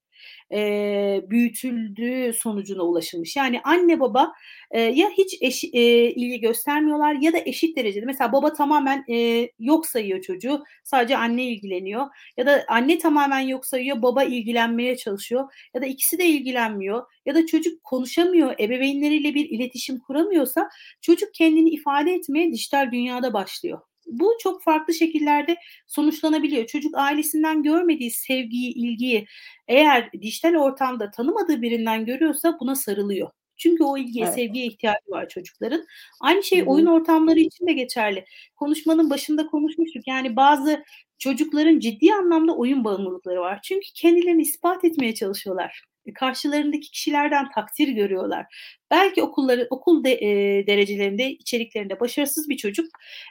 [0.52, 3.36] eee, büyütüldüğü sonucuna ulaşılmış.
[3.36, 4.32] Yani anne baba,
[4.74, 8.06] eee, ya hiç eşi eee, ilgi göstermiyorlar ya da eşit derecede.
[8.06, 13.66] Mesela baba tamamen, eee, yok sayıyor çocuğu, sadece anne ilgileniyor ya da anne tamamen yok
[13.66, 19.50] sayıyor, baba ilgilenmeye çalışıyor ya da ikisi de ilgilenmiyor ya da çocuk konuşamıyor, ebeveynleriyle bir
[19.50, 20.68] iletişim kuramıyorsa
[21.00, 23.80] çocuk kendini ifade etmeye dijital dünyada başlıyor.
[24.06, 26.66] Bu çok farklı şekillerde sonuçlanabiliyor.
[26.66, 29.26] Çocuk ailesinden görmediği sevgiyi, ilgiyi
[29.68, 33.30] eğer dijital ortamda tanımadığı birinden görüyorsa buna sarılıyor.
[33.56, 34.34] Çünkü o ilgiye, Evet.
[34.34, 35.84] sevgiye ihtiyacı var çocukların.
[36.20, 38.24] Aynı şey oyun ortamları için de geçerli.
[38.56, 40.08] Konuşmanın başında konuşmuştuk.
[40.08, 40.84] Yani bazı
[41.18, 43.60] çocukların ciddi anlamda oyun bağımlılıkları var.
[43.62, 45.91] Çünkü kendilerini ispat etmeye çalışıyorlar.
[46.06, 48.46] E, karşılarındaki kişilerden takdir görüyorlar.
[48.90, 52.86] Belki okulları okul de eee, derecelerinde, içeriklerinde başarısız bir çocuk,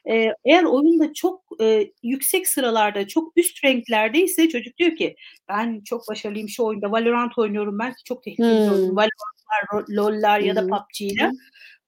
[0.08, 5.16] eee, eğer oyunda çok, eee, yüksek sıralarda, çok üst renklerdeyse çocuk diyor ki
[5.50, 8.82] ben çok başarılıyım şu oyunda, Valorant oynuyorum ben, çok tehlikeli oyun.
[8.88, 8.96] Hımm.
[8.98, 10.62] Valorant'lar, ro LoL'ler Hı ya da.
[10.68, 11.28] PUBG'ler.
[11.28, 11.32] Hı.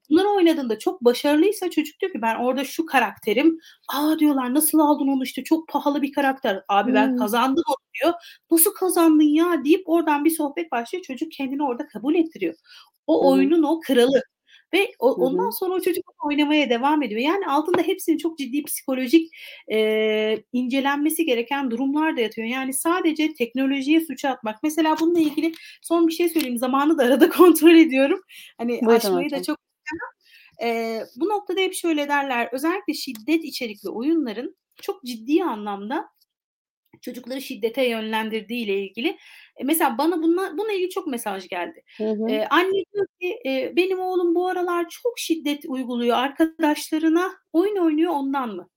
[0.10, 3.60] Bunları oynadığında çok başarılıysa çocuk diyor ki ben orada şu karakterim.
[3.94, 6.64] A, diyorlar nasıl aldın onu işte çok pahalı bir karakter.
[6.70, 7.18] Abi ben Hımm.
[7.18, 8.14] kazandım onu diyor.
[8.52, 11.04] Nasıl kazandın ya deyip oradan bir sohbet başlıyor.
[11.04, 12.54] Çocuk kendini orada kabul ettiriyor.
[13.08, 13.28] O hı.
[13.30, 14.22] oyunun o kralı
[14.74, 17.22] ve o ondan sonra o çocuk oynamaya devam ediyor.
[17.22, 19.32] Yani altında hepsinin çok ciddi psikolojik,
[19.70, 22.48] eee, incelenmesi gereken durumlar da yatıyor.
[22.48, 24.64] Yani sadece teknolojiye suçu atmak.
[24.64, 26.58] Mesela bununla ilgili son bir şey söyleyeyim.
[26.58, 28.22] Zamanı da arada kontrol ediyorum.
[28.58, 29.44] Hani Buyurun aşmayı da hocam.
[29.56, 29.63] çok
[30.62, 36.10] Eee, bu noktada hep şöyle derler, özellikle şiddet içerikli oyunların çok ciddi anlamda
[37.02, 39.10] çocukları şiddete yönlendirdiği ile ilgili.
[39.58, 41.84] E, mesela bana bununla bununla ilgili çok mesaj geldi.
[42.00, 42.30] Hı hı.
[42.30, 48.12] Eee, anne diyor ki, eee, benim oğlum bu aralar çok şiddet uyguluyor arkadaşlarına, oyun oynuyor
[48.14, 48.70] ondan mı?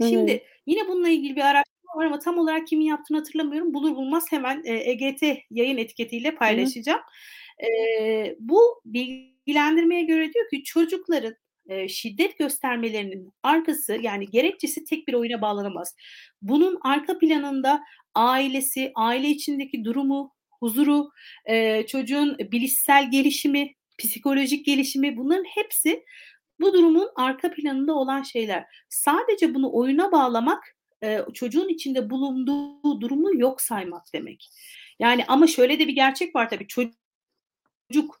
[0.00, 0.36] Hı hı.
[0.36, 3.74] Şimdi yine bununla ilgili bir araştırma var ama tam olarak kimin yaptığını hatırlamıyorum.
[3.74, 6.74] Bulur bulmaz hemen, EGT yayın etiketiyle Hı hı.
[6.74, 7.00] paylaşacağım.
[7.62, 8.82] Eee, bu
[9.46, 11.36] bilgilendirmeye göre diyor ki çocukların,
[11.88, 15.96] şiddet göstermelerinin arkası yani gerekçesi tek bir oyuna bağlanamaz.
[16.42, 17.82] Bunun arka planında
[18.14, 21.10] ailesi, aile içindeki durumu, huzuru,
[21.86, 26.04] çocuğun bilişsel gelişimi, psikolojik gelişimi bunların hepsi
[26.60, 28.64] bu durumun arka planında olan şeyler.
[28.88, 30.76] Sadece bunu oyuna bağlamak,
[31.34, 34.48] çocuğun içinde bulunduğu durumu yok saymak demek.
[34.98, 36.66] Yani ama şöyle de bir gerçek var tabii.
[36.66, 38.20] Çocuk,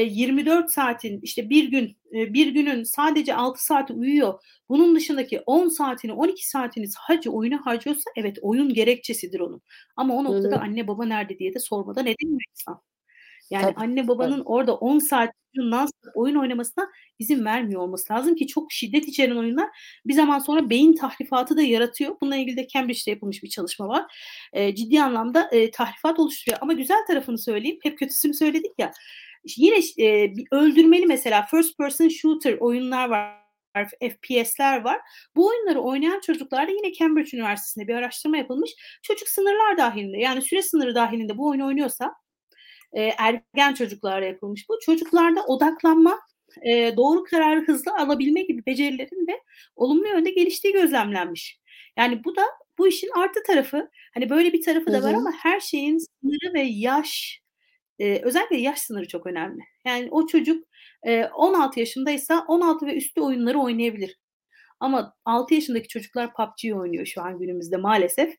[0.00, 4.40] 24 saatin, işte bir gün, eee, bir günün sadece 6 saati uyuyor.
[4.68, 9.62] Bunun dışındaki 10 saatini, 12 saatini sadece oyuna harcıyorsa evet oyun gerekçesidir onun.
[9.96, 10.60] Ama o noktada hı.
[10.60, 12.80] anne baba nerede diye de sormadan edemiyor insan.
[13.50, 14.08] Yani Tabii, anne tabii.
[14.08, 16.88] babanın orada 10 saat non-stop oyun oynamasına
[17.18, 19.68] izin vermiyor olması lazım ki çok şiddet içeren oyunlar
[20.06, 22.16] bir zaman sonra beyin tahrifatı da yaratıyor.
[22.20, 24.04] Bununla ilgili de Cambridge'de yapılmış bir çalışma var.
[24.54, 27.78] Eee, ciddi anlamda, eee, tahrifat oluşturuyor ama güzel tarafını söyleyeyim.
[27.82, 28.92] Hep kötüsünü söyledik ya.
[29.58, 29.76] Yine
[30.36, 33.36] bir öldürmeli mesela first person shooter oyunlar var,
[34.00, 35.00] FPS'ler var.
[35.36, 38.70] Bu oyunları oynayan çocuklarda yine Cambridge Üniversitesi'nde bir araştırma yapılmış.
[39.02, 42.14] Çocuk sınırlar dâhilinde yani süre sınırı dâhilinde bu oyunu oynuyorsa,
[42.96, 44.78] eee, ergen çocuklara yapılmış bu.
[44.82, 46.20] Çocuklarda odaklanma,
[46.66, 49.40] eee, doğru kararı hızlı alabilme gibi becerilerin de
[49.76, 51.60] olumlu yönde geliştiği gözlemlenmiş.
[51.98, 52.42] Yani bu da
[52.78, 53.90] bu işin artı tarafı.
[54.14, 57.41] Hani böyle bir tarafı da var ama her şeyin sınırı ve yaş,
[58.02, 59.62] eee, özellikle yaş sınırı çok önemli.
[59.86, 60.66] Yani o çocuk,
[61.06, 64.18] eee, 16 yaşındaysa 16 ve üstü oyunları oynayabilir.
[64.80, 68.36] Ama 6 yaşındaki çocuklar PUBG oynuyor şu an günümüzde maalesef.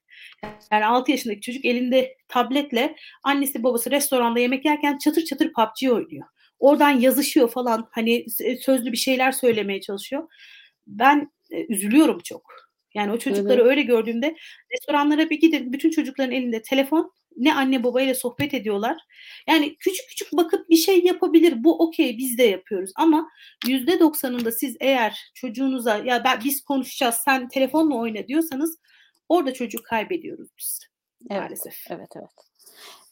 [0.72, 6.28] Yani 6 yaşındaki çocuk elinde tabletle annesi babası restoranda yemek yerken çatır çatır PUBG oynuyor.
[6.60, 8.26] Oradan yazışıyor falan, hani
[8.62, 10.28] sözlü bir şeyler söylemeye çalışıyor.
[10.88, 12.54] Ben, eee, üzülüyorum çok.
[12.96, 13.68] Yani o çocukları hı.
[13.68, 14.36] öyle gördüğümde
[14.74, 18.98] restoranlara bir gidin, bütün çocukların elinde telefon, ne anne babayla sohbet ediyorlar.
[19.48, 21.64] Yani küçük küçük bakıp bir şey yapabilir.
[21.64, 23.30] Bu okay, biz de yapıyoruz ama
[23.66, 28.78] %90'ında siz eğer çocuğunuza ya ben biz konuşacağız, sen telefonla oyna diyorsanız
[29.30, 30.80] orada çocuğu kaybediyoruz biz
[31.30, 31.76] Evet, maalesef.
[31.90, 32.30] evet, evet.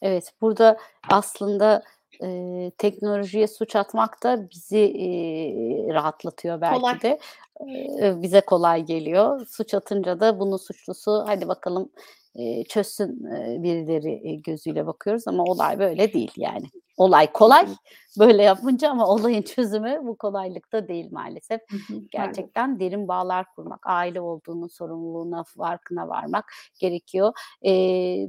[0.02, 1.82] Evet, burada aslında,
[2.22, 6.82] eee, teknolojiye suç atmak da bizi, eee, rahatlatıyor Kolay.
[6.82, 7.18] belki de.
[7.66, 9.46] eee, bize kolay geliyor.
[9.46, 11.90] Suç atınca da bunun suçlusu hadi bakalım,
[12.36, 13.24] eee, çözsün,
[13.62, 16.66] birileri, gözüyle bakıyoruz ama olay böyle değil yani.
[16.96, 17.66] Olay kolay
[18.18, 21.60] böyle yapınca ama olayın çözümü bu kolaylıkta değil maalesef.
[22.10, 26.44] Gerçekten derin bağlar kurmak, aile olduğunun sorumluluğuna farkına varmak
[26.80, 27.32] gerekiyor.
[27.62, 28.28] Eee,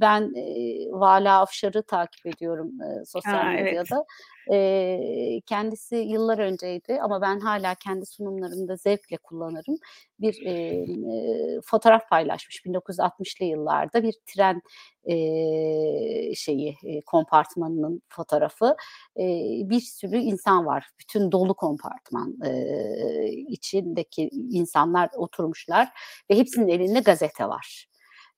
[0.00, 3.62] ben, eee, Vala Afşar'ı takip ediyorum, eee, sosyal A, evet.
[3.64, 4.04] medyada.
[4.50, 9.76] Eee, kendisi yıllar önceydi ama ben hâlâ kendi sunumlarımda zevkle kullanırım.
[10.20, 14.62] Bir, emm, eee, fotoğraf paylaşmış 1960'lı yıllarda bir tren,
[15.06, 18.76] eee, şeyi, eee, kompartmanının fotoğrafı.
[19.16, 20.88] Eee, bir sürü insan var.
[21.00, 25.88] Bütün dolu kompartman, eee, içindeki insanlar oturmuşlar
[26.30, 27.86] ve hepsinin elinde gazete var.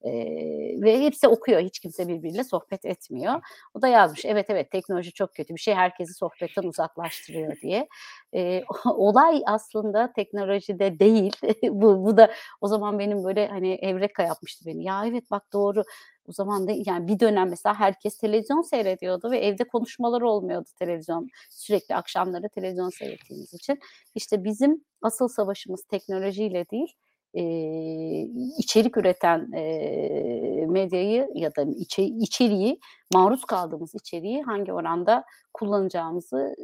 [0.04, 1.60] Eee, ve hepsi okuyor.
[1.60, 3.34] Hiç kimse birbiriyle sohbet etmiyor.
[3.74, 7.88] O da yazmış, evet, evet, teknoloji çok kötü bir şey, herkesi sohbetten uzaklaştırıyor diye.
[8.32, 8.64] Eee,
[8.96, 11.32] olay aslında teknolojide değil.
[11.72, 14.84] Bu bu da o zaman benim böyle, hani, evreka yapmıştı beni.
[14.84, 15.82] Ya, evet, bak doğru.
[16.28, 21.28] O zaman da yani bir dönem mesela herkes televizyon seyrediyordu ve evde konuşmalar olmuyordu televizyon
[21.50, 23.78] sürekli akşamları televizyon seyrettiğimiz için.
[24.14, 26.92] İşte bizim asıl savaşımız teknolojiyle değil,
[27.34, 32.80] eee, içerik üreten, eee, medyayı ya da içe içeriği,
[33.14, 35.24] maruz kaldığımız içeriği hangi oranda
[35.54, 36.54] kullanacağımızı,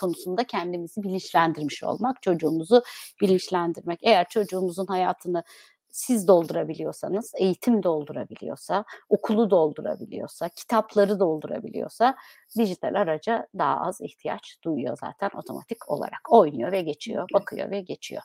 [0.00, 2.82] konusunda kendimizi bilinçlendirmiş olmak, çocuğumuzu
[3.20, 3.98] bilinçlendirmek.
[4.02, 5.42] Eğer çocuğumuzun hayatını
[5.96, 12.16] siz doldurabiliyorsanız, eğitim doldurabiliyorsa, okulu doldurabiliyorsa, kitapları doldurabiliyorsa
[12.58, 16.20] dijital araca daha az ihtiyaç duyuyor zaten otomatik olarak.
[16.32, 18.22] Oynuyor ve geçiyor, bakıyor ve geçiyor.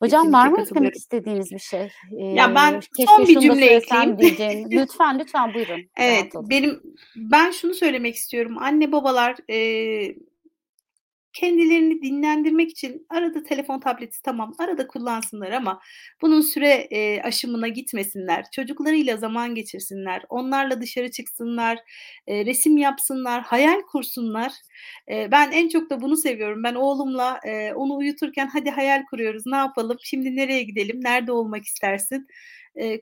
[0.00, 1.88] Hocam var mı eklemek istediğiniz bir şey?
[2.10, 4.18] Ya, ben son bir cümle ekleyeyim.
[4.18, 4.70] diyeceğim.
[4.70, 5.80] Lütfen, lütfen buyurun.
[5.96, 6.82] Evet, benim
[7.16, 8.58] ben şunu söylemek istiyorum.
[8.58, 10.16] Anne babalar, eee,
[11.40, 15.80] kendilerini dinlendirmek için arada telefon, tableti tamam, arada kullansınlar ama
[16.22, 18.44] bunun süre, eee, aşımına gitmesinler.
[18.52, 20.22] Çocuklarıyla zaman geçirsinler.
[20.28, 21.78] Onlarla dışarı çıksınlar,
[22.26, 24.52] eee, resim yapsınlar, hayal kursunlar.
[25.10, 26.62] Eee, ben en çok da bunu seviyorum.
[26.64, 29.42] Ben oğlumla, eee, onu uyuturken hadi hayal kuruyoruz.
[29.46, 29.96] Ne yapalım?
[30.02, 31.00] Şimdi nereye gidelim?
[31.04, 32.26] Nerede olmak istersin?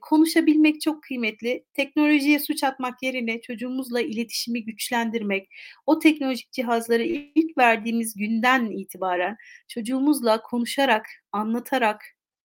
[0.01, 1.63] Konuşabilmek çok kıymetli.
[1.73, 5.49] Teknolojiye suç atmak yerine çocuğumuzla iletişimi güçlendirmek,
[5.85, 12.01] o teknolojik cihazları ilk verdiğimiz günden itibaren çocuğumuzla konuşarak, anlatarak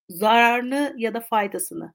[0.09, 1.93] zararını ya da faydasını,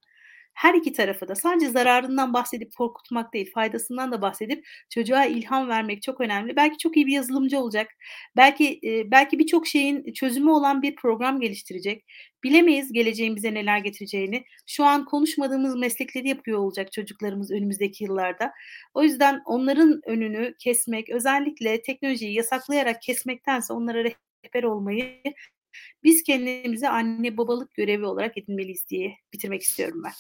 [0.58, 6.02] her iki tarafı da sadece zararından bahsedip korkutmak değil, faydasından da bahsedip çocuğa ilham vermek
[6.02, 6.56] çok önemli.
[6.56, 7.88] Belki çok iyi bir yazılımcı olacak.
[8.36, 12.06] Belki, eee, belki birçok şeyin çözümü olan bir program geliştirecek.
[12.44, 14.44] Bilemeyiz geleceğin bize neler getireceğini.
[14.68, 18.52] Şu an konuşmadığımız meslekleri yapıyor olacak çocuklarımız önümüzdeki yıllarda.
[18.94, 25.22] O yüzden onların önünü kesmek, özellikle teknolojiyi yasaklayarak kesmektense onlara rehber olmayı
[26.04, 30.12] biz kendimize anne babalık görevi olarak edinmeliyiz diye bitirmek istiyorum ben.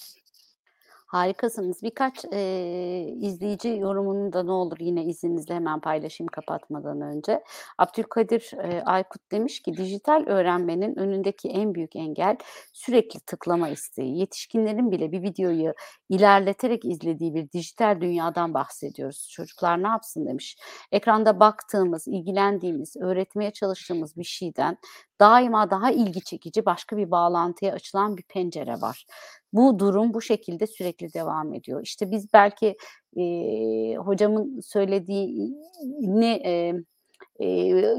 [1.07, 1.83] Harikasınız.
[1.83, 7.43] Birkaç, eee, izleyici yorumunu da ne olur yine izninizle hemen paylaşayım kapatmadan önce.
[7.77, 12.37] Abdülkadir, eee, Aykut demiş ki dijital öğrenmenin önündeki en büyük engel
[12.73, 14.17] sürekli tıklama isteği.
[14.19, 15.73] Yetişkinlerin bile bir videoyu
[16.09, 19.29] ilerleterek izlediği bir dijital dünyadan bahsediyoruz.
[19.31, 20.57] Çocuklar ne yapsın demiş.
[20.91, 24.77] Ekranda baktığımız, ilgilendiğimiz, öğretmeye çalıştığımız bir şeyden
[25.21, 29.05] daima daha ilgi çekici başka bir bağlantıya açılan bir pencere var.
[29.53, 31.81] Bu durum bu şekilde sürekli devam ediyor.
[31.83, 32.77] İşte biz belki,
[33.15, 36.83] eee, hocamın söylediğini, eee,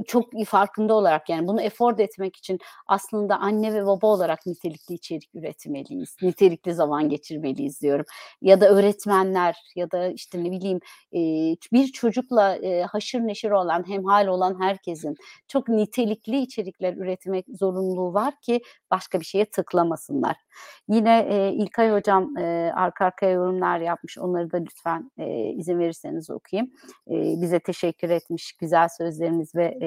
[0.06, 5.34] çok farkında olarak yani bunu afford etmek için aslında anne ve baba olarak nitelikli içerik
[5.34, 6.16] üretmeliyiz.
[6.22, 8.06] Nitelikli zaman geçirmeliyiz diyorum.
[8.42, 10.80] Ya da öğretmenler ya da işte ne bileyim,
[11.72, 12.58] bir çocukla,
[12.92, 15.16] haşır neşir olan, hemhâl olan herkesin
[15.48, 18.60] çok nitelikli içerikler üretmek zorunluluğu var ki
[18.90, 20.36] başka bir şeye tıklamasınlar.
[20.88, 22.36] Yine, İlkay hocam,
[22.74, 24.18] arka arkaya yorumlar yapmış.
[24.18, 25.10] Onları da lütfen,
[25.56, 26.72] izin verirseniz okuyayım.
[27.42, 28.88] Bize teşekkür etmiş güzel
[29.28, 29.78] sözleriniz ve,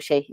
[0.00, 0.28] şey,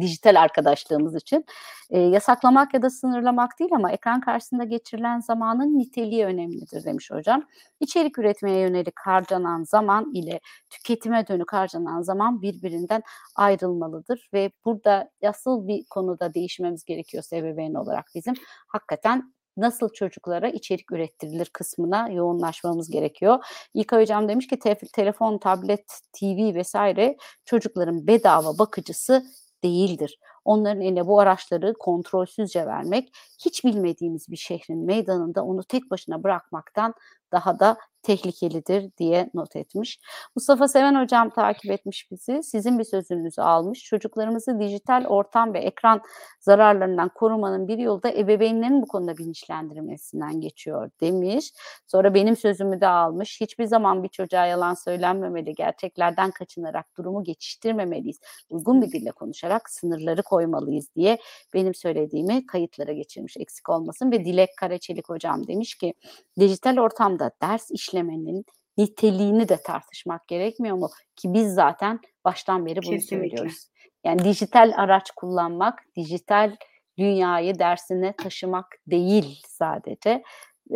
[0.00, 1.44] dijital arkadaşlığımız için.
[1.90, 7.44] Yasaklamak ya da sınırlamak değil ama ekran karşısında geçirilen zamanın niteliği önemlidir demiş hocam.
[7.80, 10.40] İçerik üretmeye yönelik harcanan zaman ile
[10.70, 13.02] tüketime dönük harcanan zaman birbirinden
[13.36, 18.34] ayrılmalıdır ve burada asıl bir konuda değişmemiz gerekiyorsa ebeveyn olarak bizim
[18.68, 23.44] hakikaten nasıl çocuklara içerik ürettirilir kısmına yoğunlaşmamız gerekiyor.
[23.74, 29.24] İlkay hocam demiş ki te telefon, tablet, TV vesaire çocukların bedava bakıcısı
[29.64, 30.18] değildir.
[30.44, 36.94] Onların eline bu araçları kontrolsüzce vermek, hiç bilmediğimiz bir şehrin meydanında onu tek başına bırakmaktan
[37.32, 39.98] daha da tehlikelidir diye not etmiş.
[40.36, 42.42] Mustafa Seven hocam takip etmiş bizi.
[42.42, 43.84] Sizin bir sözünüzü almış.
[43.84, 46.00] Çocuklarımızı dijital ortam ve ekran
[46.40, 51.52] zararlarından korumanın bir yolu da ebeveynlerin bu konuda bilinçlendirmesinden geçiyor demiş.
[51.86, 53.40] Sonra benim sözümü de almış.
[53.40, 55.54] Hiçbir zaman bir çocuğa yalan söylenmemeli.
[55.54, 58.20] Gerçeklerden kaçınarak durumu geçiştirmemeliyiz.
[58.50, 61.18] Uygun bir dille konuşarak sınırları koymalıyız diye
[61.54, 65.94] benim söylediğimi kayıtlara geçirmiş eksik olmasın ve Dilek Karaçelik hocam demiş ki
[66.38, 68.44] dijital ortamda ders işlemenin
[68.78, 70.88] niteliğini de tartışmak gerekmiyor mu?
[71.16, 73.28] Ki biz zaten baştan beri bunu Kesinlikle.
[73.36, 73.68] söylüyoruz.
[74.04, 76.56] Yani dijital araç kullanmak, dijital
[76.98, 80.22] dünyayı dersine taşımak değil sadece.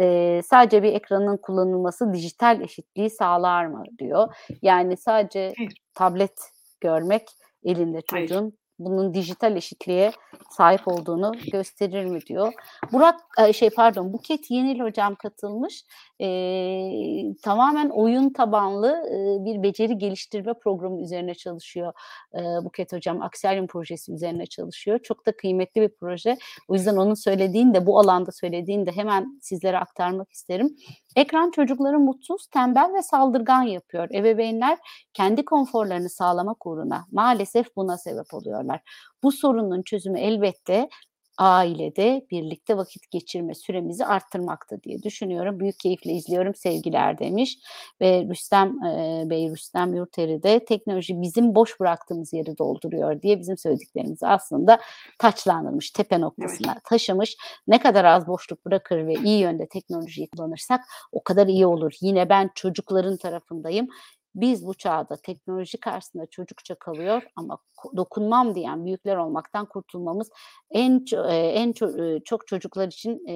[0.00, 4.34] Ee, sadece bir ekranın kullanılması dijital eşitliği sağlar mı diyor.
[4.62, 5.72] Yani sadece Hayır.
[5.94, 6.40] tablet
[6.80, 7.22] görmek
[7.64, 8.28] elinde Hayır.
[8.78, 10.12] Bunun dijital eşitliğe
[10.50, 12.52] sahip olduğunu gösterir mi diyor.
[12.92, 15.84] Burak e, şey pardon Buket Yenil hocam katılmış.
[16.20, 21.92] Ee, tamamen oyun tabanlı e, bir beceri geliştirme programı üzerine çalışıyor
[22.34, 23.22] e, Buket hocam.
[23.22, 24.98] Aksiyalium projesi üzerine çalışıyor.
[25.02, 26.38] Çok da kıymetli bir proje.
[26.68, 30.76] O yüzden onun söylediğini de bu alanda söylediğini de hemen sizlere aktarmak isterim.
[31.16, 34.08] Ekran çocukları mutsuz, tembel ve saldırgan yapıyor.
[34.14, 34.78] Ebeveynler
[35.14, 38.80] kendi konforlarını sağlamak uğruna maalesef buna sebep oluyorlar.
[39.22, 40.88] Bu sorunun çözümü elbette
[41.38, 45.60] ailede birlikte vakit geçirme süremizi arttırmakta diye düşünüyorum.
[45.60, 47.58] Büyük keyifle izliyorum sevgiler demiş
[48.00, 53.58] ve Rüstem e, Bey Rüstem Yurteri de teknoloji bizim boş bıraktığımız yeri dolduruyor diye bizim
[53.58, 54.78] söylediklerimizi aslında
[55.18, 56.84] taçlandırmış, tepe noktasına evet.
[56.84, 57.36] taşımış.
[57.66, 60.80] Ne kadar az boşluk bırakır ve iyi yönde teknolojiyi kullanırsak
[61.12, 61.92] o kadar iyi olur.
[62.00, 63.88] Yine ben çocukların tarafındayım
[64.36, 67.58] biz bu çağda teknoloji karşısında çocukça kalıyor ama
[67.96, 70.30] dokunmam diyen büyükler olmaktan kurtulmamız
[70.70, 71.72] en en
[72.24, 73.26] çok çocuklar için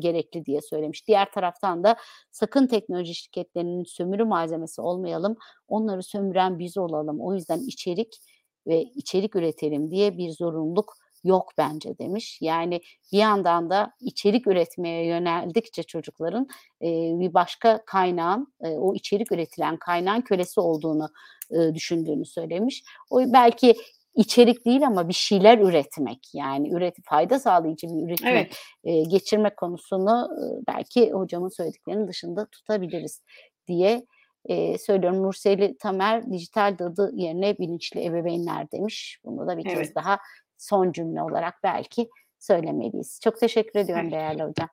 [0.00, 1.08] gerekli diye söylemiş.
[1.08, 1.96] Diğer taraftan da
[2.30, 5.36] sakın teknoloji şirketlerinin sömürü malzemesi olmayalım.
[5.68, 7.20] Onları sömüren biz olalım.
[7.20, 8.18] O yüzden içerik
[8.66, 10.94] ve içerik üretelim diye bir zorunluluk
[11.26, 12.38] yok bence demiş.
[12.40, 12.80] Yani
[13.12, 16.48] bir yandan da içerik üretmeye yöneldikçe çocukların
[16.82, 16.86] e,
[17.20, 21.08] bir başka kaynağın e, o içerik üretilen kaynağın kölesi olduğunu
[21.50, 22.84] e, düşündüğünü söylemiş.
[23.10, 23.74] O belki
[24.14, 28.56] içerik değil ama bir şeyler üretmek yani üret fayda sağlayıcı bir üretime evet.
[28.84, 33.22] e, geçirmek konusunu e, belki hocamın söylediklerinin dışında tutabiliriz
[33.68, 34.06] diye
[34.44, 35.22] e, söylüyorum.
[35.22, 39.20] Nurseli Tamer dijital dadı yerine bilinçli ebeveynler demiş.
[39.24, 39.78] Bunu da bir evet.
[39.78, 40.18] kez daha
[40.58, 43.20] son cümle olarak belki söylemeliyiz.
[43.24, 44.68] Çok teşekkür ediyorum değerli hocam.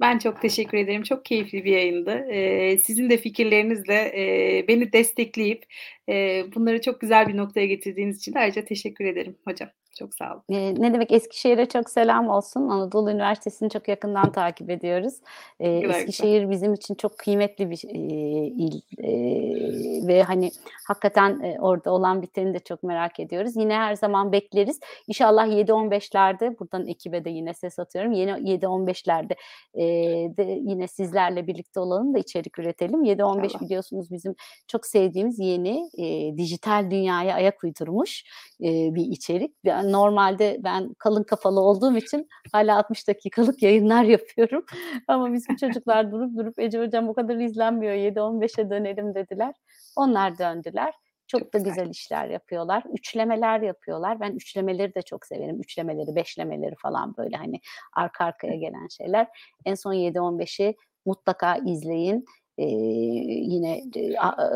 [0.00, 1.02] Ben çok teşekkür ederim.
[1.02, 2.10] Çok keyifli bir yayındı.
[2.10, 5.64] Ee, sizin de fikirlerinizle e, beni destekleyip
[6.08, 9.68] e, bunları çok güzel bir noktaya getirdiğiniz için ayrıca teşekkür ederim hocam.
[9.98, 10.42] Çok sağ olun.
[10.48, 12.68] E, ne demek Eskişehir'e çok selam olsun.
[12.68, 15.14] Anadolu Üniversitesi'ni çok yakından takip ediyoruz.
[15.60, 17.98] E, Eskişehir bizim için çok kıymetli bir e,
[18.46, 20.50] il e, ve hani
[20.88, 23.56] hakikaten e, orada olan biteni de çok merak ediyoruz.
[23.56, 24.80] Yine her zaman bekleriz.
[25.06, 28.12] İnşallah 7-15'lerde buradan ekibe de yine ses atıyorum.
[28.12, 29.36] Yine 7-15'lerde
[29.74, 29.84] e,
[30.36, 33.04] de yine sizlerle birlikte olalım da içerik üretelim.
[33.04, 34.34] 7-15 biliyorsunuz bizim
[34.66, 38.24] çok sevdiğimiz yeni e, dijital dünyaya ayak uydurmuş
[38.60, 39.54] e, bir içerik.
[39.64, 44.64] Yani normalde ben kalın kafalı olduğum için hala 60 dakikalık yayınlar yapıyorum.
[45.08, 49.54] Ama bizim çocuklar durup durup Ece Hocam o kadar izlenmiyor 7-15'e dönelim dediler.
[49.96, 50.94] Onlar döndüler.
[51.26, 51.74] Çok, çok da güzel.
[51.74, 52.82] güzel işler yapıyorlar.
[52.92, 54.20] Üçlemeler yapıyorlar.
[54.20, 55.60] Ben üçlemeleri de çok severim.
[55.60, 57.60] Üçlemeleri, beşlemeleri falan böyle hani
[57.92, 59.26] arka arkaya gelen şeyler.
[59.64, 60.76] En son 7-15'i
[61.06, 62.24] mutlaka izleyin.
[62.58, 63.84] Ee, yine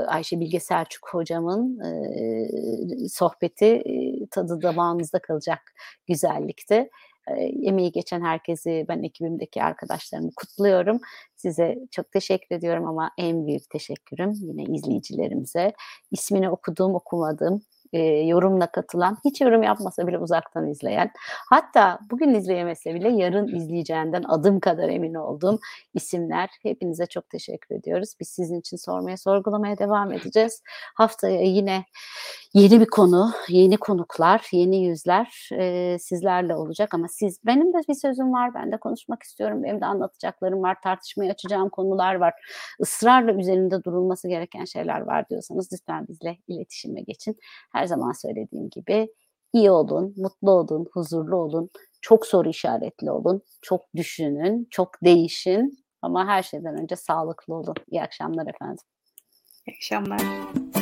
[0.07, 5.59] Ayşe Bilge Selçuk hocamın e, sohbeti e, tadı damağınızda kalacak
[6.07, 6.91] güzellikte.
[7.29, 11.01] E, emeği geçen herkesi ben ekibimdeki arkadaşlarımı kutluyorum.
[11.37, 15.73] Size çok teşekkür ediyorum ama en büyük teşekkürüm yine izleyicilerimize.
[16.11, 21.11] İsmini okuduğum okumadığım e, yorumla katılan, hiç yorum yapmasa bile uzaktan izleyen,
[21.51, 25.59] hatta bugün izleyemese bile yarın izleyeceğinden adım kadar emin olduğum
[25.95, 26.51] isimler.
[26.63, 28.15] Hepinize çok teşekkür ediyoruz.
[28.21, 30.63] Biz sizin için sormaya, sorgulamaya devam edeceğiz.
[30.95, 31.85] Haftaya yine
[32.55, 37.95] yeni bir konu, yeni konuklar, yeni yüzler e, sizlerle olacak ama siz, benim de bir
[37.95, 42.35] sözüm var, ben de konuşmak istiyorum, benim de anlatacaklarım var, tartışmaya açacağım konular var,
[42.81, 47.37] ısrarla üzerinde durulması gereken şeyler var diyorsanız lütfen bizle iletişime geçin.
[47.83, 49.09] Her zaman söylediğim gibi
[49.53, 51.71] iyi olun, mutlu olun, huzurlu olun,
[52.01, 57.75] çok soru işaretli olun, çok düşünün, çok değişin ama her şeyden önce sağlıklı olun.
[57.91, 58.85] İyi akşamlar efendim.
[59.67, 60.82] İyi akşamlar.